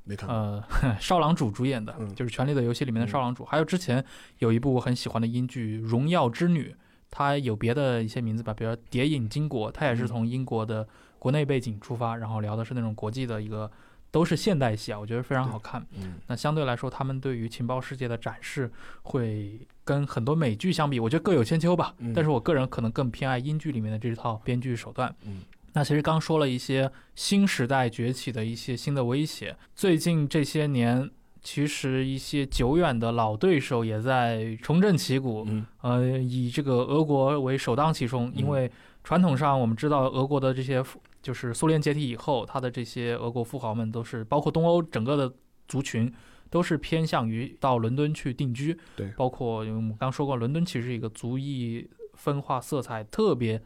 [0.03, 0.63] 没看，呃，
[0.99, 3.45] 少郎主主演的，嗯就是《权力的游戏》里面的少郎主。
[3.45, 4.03] 还有之前
[4.39, 6.69] 有一部我很喜欢的英剧《荣耀之女》，
[7.11, 10.87] 它有别的一些名字吧，比如说《谍影巾帼》，它也是嗯从英国的
[11.19, 13.71] 国内背景出发，然后聊的是那种国际的一个，
[14.11, 15.85] 都是现代戏啊，我觉得非常好看。
[15.91, 18.69] 嗯，那相对来说，他们对于情报世界的展示
[19.03, 21.93] 会跟很多美剧相比，我觉得各有千秋吧。
[21.99, 25.15] 嗯但是我个人可能更偏爱英剧里面的这套编剧手段。
[25.23, 25.41] 嗯，
[25.73, 31.09] 那其实刚说了一些新时代崛起的一些新的威胁，最近这些年。
[31.45, 38.71] 其实一些久远的老对手也在重振旗鼓，嗯呃，以这个俄国为首当其冲，因嗯为
[39.03, 45.33] 传统上我们知道俄国的这些富，就是苏联解体以后，他的这些俄国富豪们都是包括东欧整个的
[45.67, 46.09] 族群，
[46.49, 48.79] 都是偏向于到伦敦去定居。
[48.95, 53.61] 对包括我们刚说过，伦敦其实是一个族裔分化色彩特别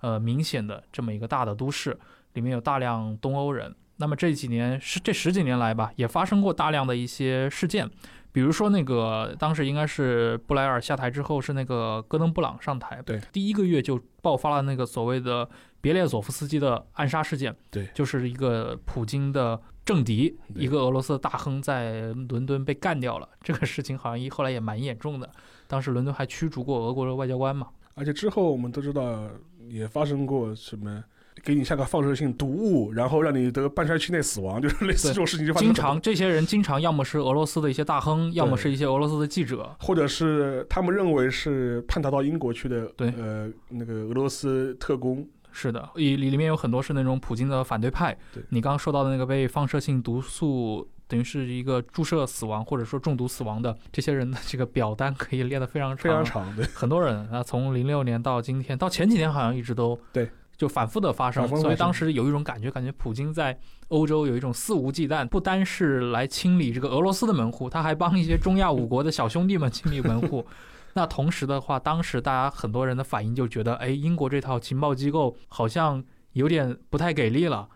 [0.00, 1.98] 呃明显的这么一个大的都市，
[2.34, 3.74] 里面有大量东欧人。
[4.00, 7.90] 那么这几年是这十几年来吧，也发生过大量的一些事件，
[8.30, 15.48] 比如说那个当时应该是布莱尔下台之后，是那个戈登布朗上台，对，第一个月就爆发了那个所谓的
[15.80, 25.28] 别列佐夫斯基的暗杀事件，对就是一个普京的政敌，一个俄罗斯的大亨在伦敦被干掉了，这个事情好像一后来也蛮严重的，
[25.66, 29.28] 当时伦敦还驱逐过俄国的外交官嘛，而且之后我们都知道
[29.70, 31.02] 也发生过什么。
[31.44, 48.18] 给你下个放射性毒物，然后让你得半衰期内死亡，就是类似这种事情就发生经常这些人经常要么是俄罗斯的一些大亨，要么是一些俄罗斯的记者，或者是他们认为是叛逃到英国去的，对呃，那个俄罗斯特工，是的，里里里面有很多是那种普京的反对派。
[48.34, 60.30] 对你刚刚说到的那个被放射性毒素，等于是一个注射死亡或者说中毒死亡的这些人的这个表单可以列得非常长，非常长对，很多人啊，从零六年到今天，到前几年好像一直都对。
[60.56, 63.56] 就反复的发生所以当时有一种感觉，感觉普京在
[63.90, 70.44] 欧洲有一种肆无忌惮，不单是来清理这个俄罗斯的门户，他还帮一些中亚五国的小兄弟们清理门户。
[70.94, 76.02] 那同时的话，当时大家很多人的反应就觉得，哎，英国这套情报机构好像
[76.32, 77.68] 有点不太给力了，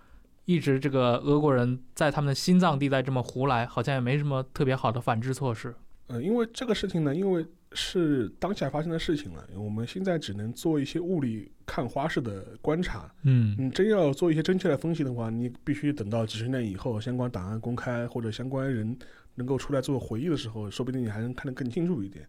[0.44, 5.74] 一直这个俄国人在他们的心脏地带这么胡来，好像也没什么特别好的反制措施。
[6.08, 13.10] 呃，因为这个事情呢，因为是当下发生的事情了，我们现在只能做一些雾里看花式的观察。
[13.22, 18.94] 嗯你真要做一些真切的分析的话，你必须等到几十年以后，相关档案公开或者相关人
[19.36, 22.26] 能够出来做回忆的时候，说不定你还能看得更清楚一点。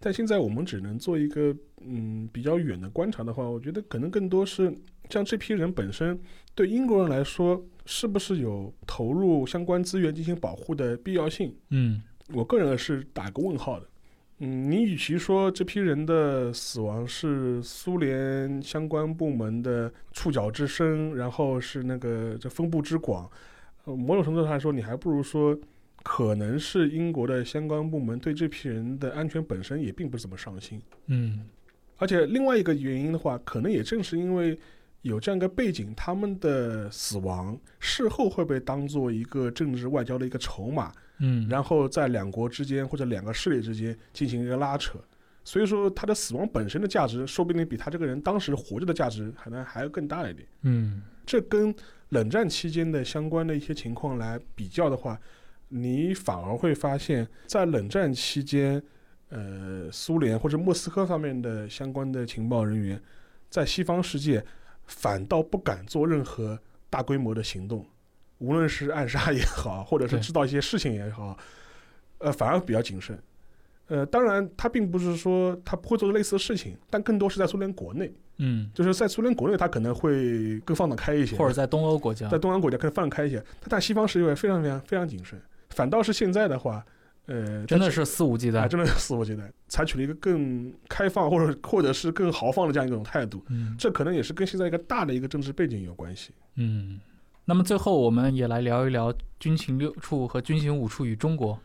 [0.00, 4.74] 但现在我们只能做一个嗯比较远的观察的话，我觉得可能更多是
[5.10, 6.18] 像这批人本身
[6.54, 11.54] 对英国人来说，是不是有投入相关资源进行保护的必要性？
[11.70, 13.86] 嗯我个人是打个问号的。
[14.38, 23.30] 嗯，你与其说这批人的死亡是苏联相关部门的触角之深，然后是那个这分布之广，
[23.84, 25.58] 呃，某种程度上来说，你还不如说，
[26.02, 30.80] 可能是英国的相关部门对这批人的安全本身也并不怎么上心。
[31.06, 31.46] 嗯
[31.98, 34.58] 而且另外一个原因的话，可能也正是因为
[35.02, 44.98] 有这样一个背景，他们的死亡事后会被当做一个政治外交的一个筹码，嗯，然后在两国之间或者两个势力之间进行一个拉扯。
[45.42, 50.46] 所以说，他的死亡本身的价值，说不定比他这个人当时活着的价值可能还要更大一点。
[50.62, 51.74] 嗯这跟
[52.10, 55.18] 冷战期间的相关的一些情况来比较的话，
[55.68, 58.82] 你反而会发现，在冷战期间，
[59.30, 63.00] 呃，苏联或者莫斯科方面的相关的情报人员，
[63.48, 64.44] 在西方世界
[64.90, 66.58] 反倒不敢做任何
[66.90, 67.86] 大规模的行动，
[68.38, 71.36] 无论是暗杀也好，或者是知道一些事情也好，
[72.18, 73.18] 呃，反而比较谨慎。
[73.86, 85.40] 呃，当然，他并不是说他不会做类似的事情，但更多是在苏联国内，嗯，就是在苏联国内，他可能会更放得开一些，或者在东欧国家，在东欧国家可以放得开一些，他在西方世界非常非常非常谨慎。
[85.70, 86.84] 反倒是现在的话，
[87.26, 88.68] 呃，真的是肆无忌啊，惮。
[88.68, 93.44] 真的是肆无忌惮，采取了一个更开放或者或者是更豪放的这样一种态度。
[93.48, 96.32] 嗯这可能也是跟现在一个大的一个政治背景有关系。
[96.56, 96.98] 嗯，
[97.44, 101.58] 那么最后我们也来聊一聊军情六处和军情五处与中国。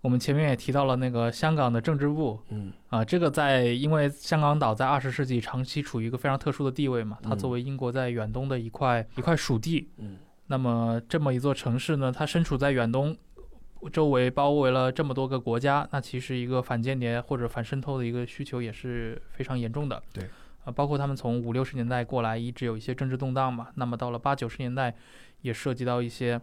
[0.00, 10.16] 我们前面也提到了那个香港的政治部嗯啊，这个在因为香港岛在二十世纪长期处于一个非常特殊的地位嘛，它嗯作为英国在远东的一块一块属地，嗯
[10.48, 13.16] 那么这么一座城市呢，它身处在远东，
[13.90, 20.02] 周围包围了这么多个国家，那其实一个反间谍或者反渗透的一个需求也是非常严重的。
[20.12, 20.28] 对，
[20.64, 24.94] 啊，包括他们从五六十年代过来，一直有一些政治动荡嘛，那么到了八九十年代，
[25.40, 26.40] 也涉及到一些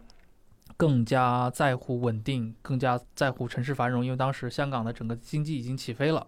[0.76, 6.26] 更加在乎稳定、更加在乎城市繁荣，因为当时香港的整个经济已经起飞了。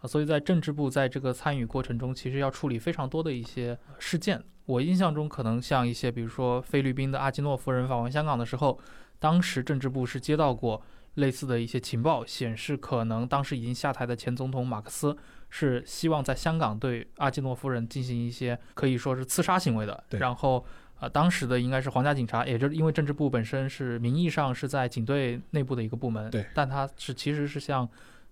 [0.00, 4.42] 啊，所以在政治部在这个参与过程中，其实要处理非常多的一些事件。
[4.66, 8.78] 我印象中，可能像一些，比如说菲律宾的阿基诺夫人访问香港的时候，
[9.20, 10.82] 当时政治部是接到过
[11.14, 15.16] 类似的一些情报，显示可能当时已经下台的前总统马克思
[15.48, 20.02] 是希望在香港对阿基诺夫人进行一些可以说是刺杀行为的。
[20.08, 20.64] 对然后，
[21.00, 27.88] 呃，当时的应该是皇家警察，也就是因为政治部本身是名义上是在警队内部的一个部门，对但他是其实是向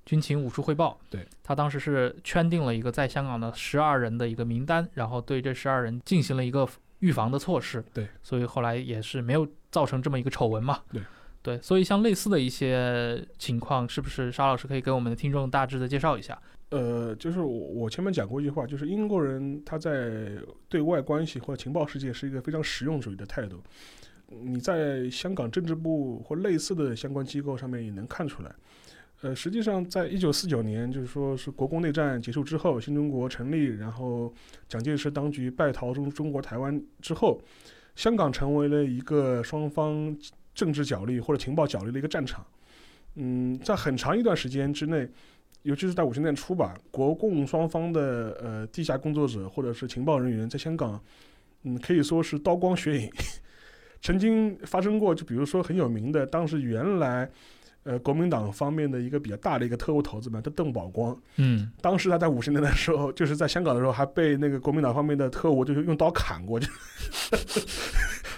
[0.07, 0.99] 军情五处汇报。
[1.11, 6.67] 对，他当时是圈定了一个在香港的十二人的一个名单，然后对这十二人进行了一个
[7.01, 7.85] 预防的措施。
[7.93, 10.81] 对，所以后来也是没有造成这么一个丑闻嘛。
[10.93, 11.03] 对，
[11.43, 16.41] 对，所以像类似的一些情况，是不是沙老师可以给我们的听众大致的介绍一下？
[16.71, 20.33] 呃，就是我我前面讲过一句话，就是英国人他在
[20.69, 23.63] 对外关系或者情报世界是一个非常实用主义的态度。
[24.29, 28.55] 你在香港政治部或类似的相关机构上面也能看出来。
[29.21, 34.33] 呃，实际上，在一九四九年，就是说是国共内战结束之后，新中国成立，然后
[34.69, 37.41] 蒋介石当局败逃中中国台湾之后，
[37.97, 40.17] 香港成为了一个双方
[40.55, 42.47] 政治角力或者情报角力的一个战场。
[43.17, 45.09] 嗯，在很长一段时间之内，
[45.63, 51.03] 尤其是在五十年代初吧，国共双方的呃地下工作者或者是情报人员在香港，
[51.65, 53.11] 嗯，可以说是刀光血影。
[54.01, 57.29] 曾经发生过，就比如说很有名的，当时原来
[57.85, 61.17] 呃国民党方面的一个比较大的一个特务头子嘛，叫邓宝光。
[61.37, 66.67] 嗯，当时他在五十年代的时候， 就是在香港的时候，还被那个国民党方面的特务就是用刀砍过，就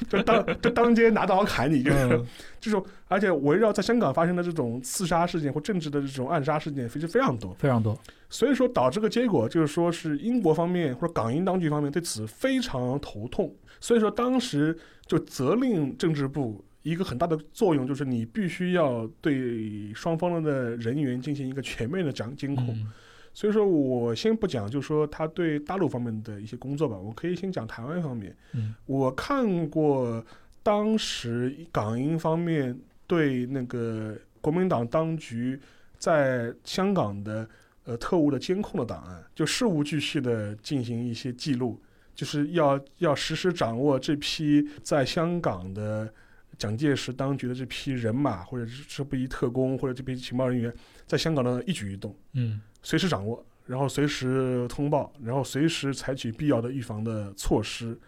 [0.09, 2.26] 就当就当街拿刀砍你，就 是、嗯
[2.61, 7.55] 这种，而且围绕在香港发生的这种刺杀事件或政治的这种暗杀事件，其实非常多。
[7.55, 7.99] 非常多。
[8.28, 22.68] 所以说导致个结果就是说是英国方面或者港英当局方面对此非常头痛，所以说当时就责令政治部一个很大的作用就是你必须要对双方的人员进行一个全面的讲监控。
[22.68, 22.86] 嗯
[23.32, 28.36] 所以说我先不讲，就是说他对大陆方面的一些工作吧，我可以先讲台湾方面。
[28.54, 30.22] 嗯我看过
[30.64, 32.76] 当时港英方面
[33.06, 35.58] 对那个国民党当局
[35.96, 37.48] 在香港的
[37.84, 41.80] 呃特务的监控的档案，就事无巨细的进行一些记录，
[42.16, 46.12] 就是要要实时掌握这批在香港的
[46.61, 50.70] 蒋介石当局的这批人马，或者是这批特工或者这批情报人员
[51.06, 52.14] 在香港的一举一动。
[52.34, 57.98] 嗯随时掌握，然后随时通报，然后随时采取必要的预防的措施，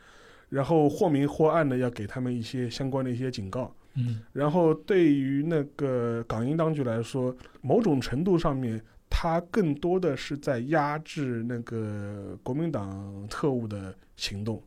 [0.50, 3.74] 然后或明或暗的要给他们一些相关的一些警告。
[3.94, 14.62] 嗯然后对于那个港英当局来说，某种程度上面，他更多的是在压制那个国民党特务的行动，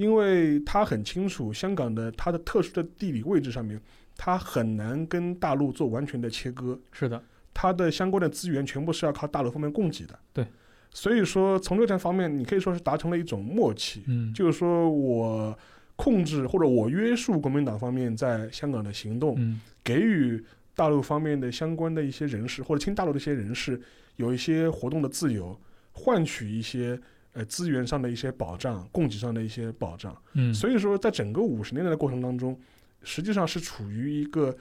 [0.00, 3.78] 因为他很清楚香港的它的特殊的地理位置上面，
[4.16, 6.80] 它很难跟大陆做完全的切割。
[6.90, 7.22] 是的，
[7.52, 10.18] 它的相关的资源全部是要靠大陆方面供给的。
[10.32, 10.46] 对，
[10.90, 15.54] 所以说从这个方面，你可以说是达成了一种默契，嗯就是说我
[15.96, 20.42] 控制或者我约束国民党方面在香港的行动，嗯给予
[20.74, 23.78] 大陆方面的相关的一些人士或者亲大陆的一些人士
[24.16, 25.60] 有一些活动的自由，
[25.92, 26.98] 换取一些
[27.32, 30.16] 呃资源上的一些保障、供给上的一些保障。
[30.34, 32.58] 嗯，所以说，在整个五十年代的过程当中，
[33.02, 34.56] 实际上是处于一个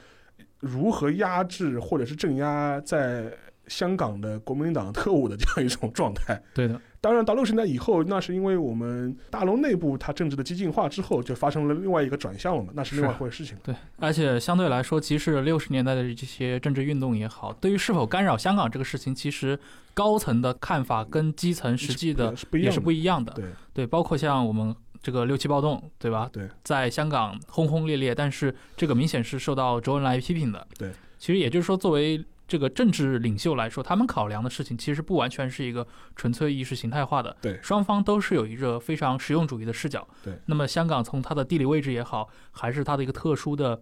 [0.60, 3.32] 如何压制或者是镇压在
[3.70, 6.42] 香港的国民党特务的这样一种状态。
[6.54, 13.56] 对的，当然，到六十年代以后，那是因为我们大陆内部它政治的激进化之后，就发生了另外一个转向了嘛，那是另外一回事情。
[13.64, 19.58] 对，而且相对来说，即使六十年代的这些政治运动也好，对于是否干扰香港这个事情，其实
[19.94, 23.32] 高层的看法跟基层实际的，也是不一样的。
[23.34, 26.30] 对对，包括像我们这个六七暴动，对吧？
[26.34, 30.68] 对，在香港轰轰烈烈，但是这个明显是受到周恩来批评的。
[30.78, 37.38] 对，其实也就是说，作为这个政治领袖来说，他们考量的事情其实不完全是一个纯粹意识形态化的。
[37.41, 40.06] 对双方都是有一个非常实用主义的视角。
[40.24, 43.82] 对，那么香港从它的地理位置也好，还是它的一个特殊的。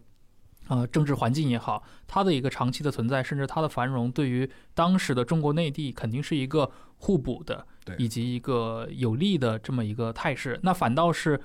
[0.70, 10.60] 呃，政治环境也好，它的一个长期的存在，甚至它的繁荣，对于当时的中国内地肯定是一个互补的，对以及一个有利的这么一个态势。
[10.64, 11.40] 那反倒是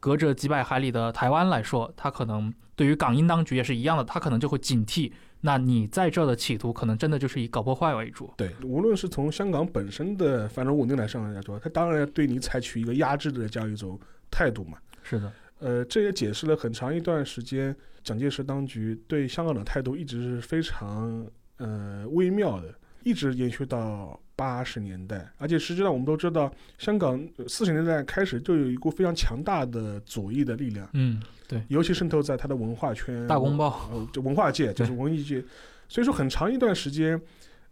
[0.00, 5.12] 隔着几百海里的台湾来说，它可能对于港英当局也是一样的，它可能就会警惕。
[5.44, 8.32] 那你在这的企图，可能真的就是以搞破坏为主。
[8.36, 13.98] 对，无论是从香港本身的繁荣稳定来上来说，他当然要对你采取一个压制的这样一种
[14.30, 14.78] 态度嘛。
[15.02, 17.74] 是的，呃，这也解释了很长一段时间
[18.04, 21.26] 蒋介石当局对香港的态度一直是非常
[21.56, 22.72] 呃微妙的，
[23.02, 25.28] 一直延续到八十年代。
[25.38, 31.20] 而且实际上我们都知道，香港四十年代开始就有一股非常强大的左翼的力量，嗯，
[31.68, 35.42] 尤其渗透在他的文化圈、大公报，呃，就文化界，就是文艺界。
[35.88, 37.20] 所以说，很长一段时间，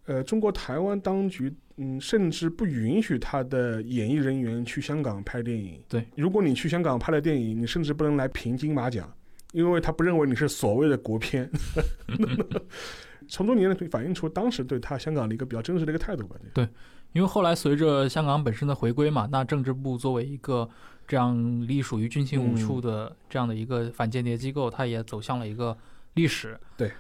[0.07, 5.81] 呃，中国台湾当局，嗯，甚至不允许他的演艺人员去香港拍电影。
[5.89, 9.11] 对，如果你去香港拍了电影，你甚至不能来评金马奖，
[9.53, 11.51] 因为他不认为你是所谓的国片。
[13.29, 16.35] 从中你也可以反映出当时对他香港的一个比较真实的一个态度吧。
[16.53, 16.69] 对
[17.13, 20.69] 因为后来随着香港本身的回归嘛，那政治部作为一个
[21.11, 25.77] 这样隶属于军情五处的这样的一个反间谍机构，它也走向了一个
[26.15, 26.57] 历史。
[26.77, 26.93] 对。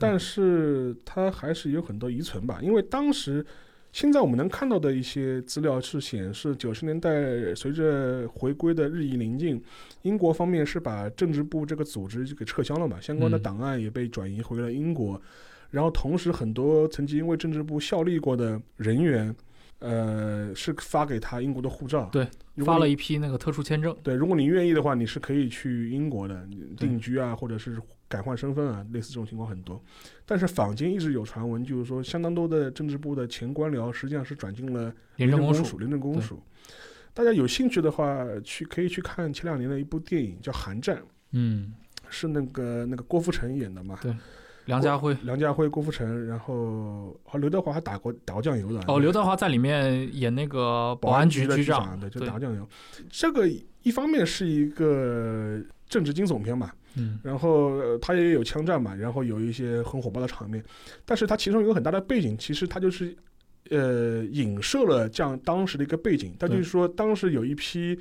[0.00, 3.46] 但是它还是有很多遗存吧，因为当时
[3.92, 9.62] 现在我们能看到的一些资料是显示，九十年代随着回归的日益临近，
[10.00, 13.42] 英国方面是把政治部这个组织就给撤销了嘛，相关的嗯。
[13.42, 15.22] 档案也被转移回了英国，
[15.70, 19.32] 然后同时很多曾经为政治部效力过的人员，
[19.82, 22.26] 呃，是发给他英国的护照，对，
[22.64, 23.94] 发了一批那个特殊签证。
[24.02, 27.76] 对，如果你愿意的话，你是可以去英国的定居啊，或者是
[28.08, 29.82] 改换身份啊，类似这种情况很多。
[30.24, 34.94] 但是坊间一直有传闻，就是说相当多的政治部的前官僚实际上是转进了。
[35.16, 36.40] 廉政公署，廉政公署，
[37.12, 40.96] 大家有兴趣的话，去可以去看前两年的一部电影叫《寒战》，
[41.32, 41.74] 嗯，
[42.08, 43.98] 是那个那个郭富城演的嘛？
[44.00, 44.14] 对
[44.66, 45.16] 梁家辉。
[45.22, 48.80] 梁家辉、郭富城，然后和刘德华还打过打过酱油的。
[48.86, 52.68] 哦，刘德华在里面演那个保安局的局长，对，就对打酱油。
[53.10, 53.48] 这个
[53.82, 60.62] 一方面是一个政治惊悚片嘛，嗯，然后呃它也有枪战嘛，然后有一些很火爆的场面，
[61.04, 63.16] 但是它其中有个很大的背景，其实它就是
[63.70, 67.98] 呃影射了这样当时的一个背景，它就是说当时有一批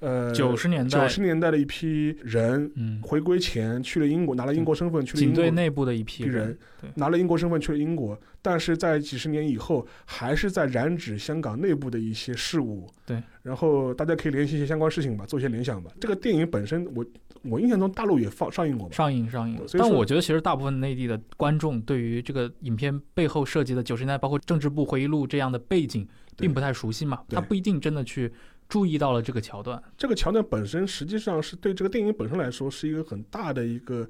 [0.00, 5.50] 呃九十年代九，十年代的一批人嗯，回归前去了英国，拿了英国身份去了英国警队。
[5.50, 6.56] 内部的一批批人
[6.94, 12.86] 拿了英国身份去了英国，但是在几十年以后，还是在染指香港内部的一些事物。
[13.06, 15.90] 对，然后大家可以联系一些相关事情吧，做一些联想吧。
[15.98, 17.04] 这个电影本身，我
[17.42, 18.94] 我印象中大陆也放上映过吧？
[18.94, 28.30] 上映上映但我觉得其实大部分内地的观众对于这个影片背后涉及的九十年代包括政治部回忆录这样的背景，并不太熟悉嘛，他不一定真的去
[28.68, 29.82] 注意到了这个桥段。
[29.96, 34.08] 这个桥段本身实际上是对这个电影本身来说是一个很大的一个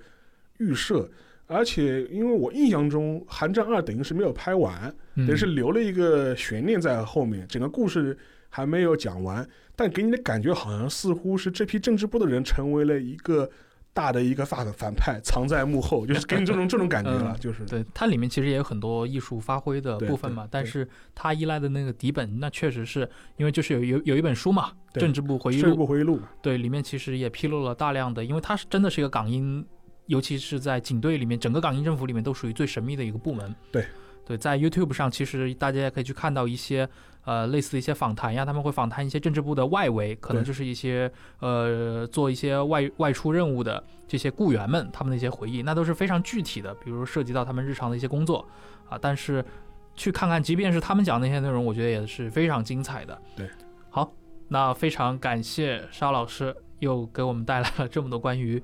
[0.58, 1.08] 预设。
[1.48, 13.48] 而且，因为我印象中《寒战二》等于是没有拍完，嗯等于是留了一个悬念在后面，整个故事还没有讲完，但给你的感觉好像似乎是这批政治部的人成为了一个
[13.96, 24.70] 大的一个反反派，藏在幕后，就是 给你这种这种感觉了，嗯就是对，它里面其实也有很多艺术发挥的部分嘛但是它依赖的那个底本，那确实是因为就是有有有一本书嘛，
[25.00, 29.64] 《政治部回忆政治录》，部回忆录，对，里面其实也披露了大量的，因为它是真的是一个港英，
[30.06, 33.54] 尤其是在警队里面，整个港英政府里面都属于最神秘的一个部门。
[33.72, 33.86] 对，
[34.26, 36.86] 对，在 YouTube 上，其实大家也可以去看到一些
[37.24, 41.08] 呃类似的一些访谈呀，他们会访谈一些政治部的外围，可能就是一些
[41.38, 48.44] 呃做一些外外出任务的这些雇员们他们的一些回忆，那都是非常具体的，比如涉及到他们日常的一些工作
[48.88, 49.44] 啊，但是
[49.94, 53.16] 去看看，即便是他们讲那些内容，我觉得也是非常精彩的。
[53.36, 53.48] 对，
[53.88, 54.12] 好，
[54.48, 58.60] 那非常感谢沙老师又给我们带来了这么多关于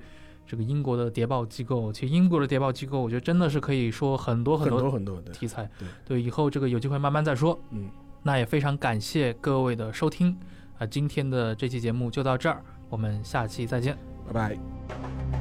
[0.53, 1.91] 这个英国的谍报机构。
[1.91, 5.67] 其实英国的谍报机构，我觉得真的是可以说很多很多多很多的，题材。
[6.05, 7.59] 对以后这个有机会慢慢再说。
[7.71, 7.89] 嗯，
[8.23, 10.37] 那也非常感谢各位的收听
[10.79, 13.97] 啊、今天的这期节目就到这儿，我们下期再见。
[14.27, 15.32] 拜拜。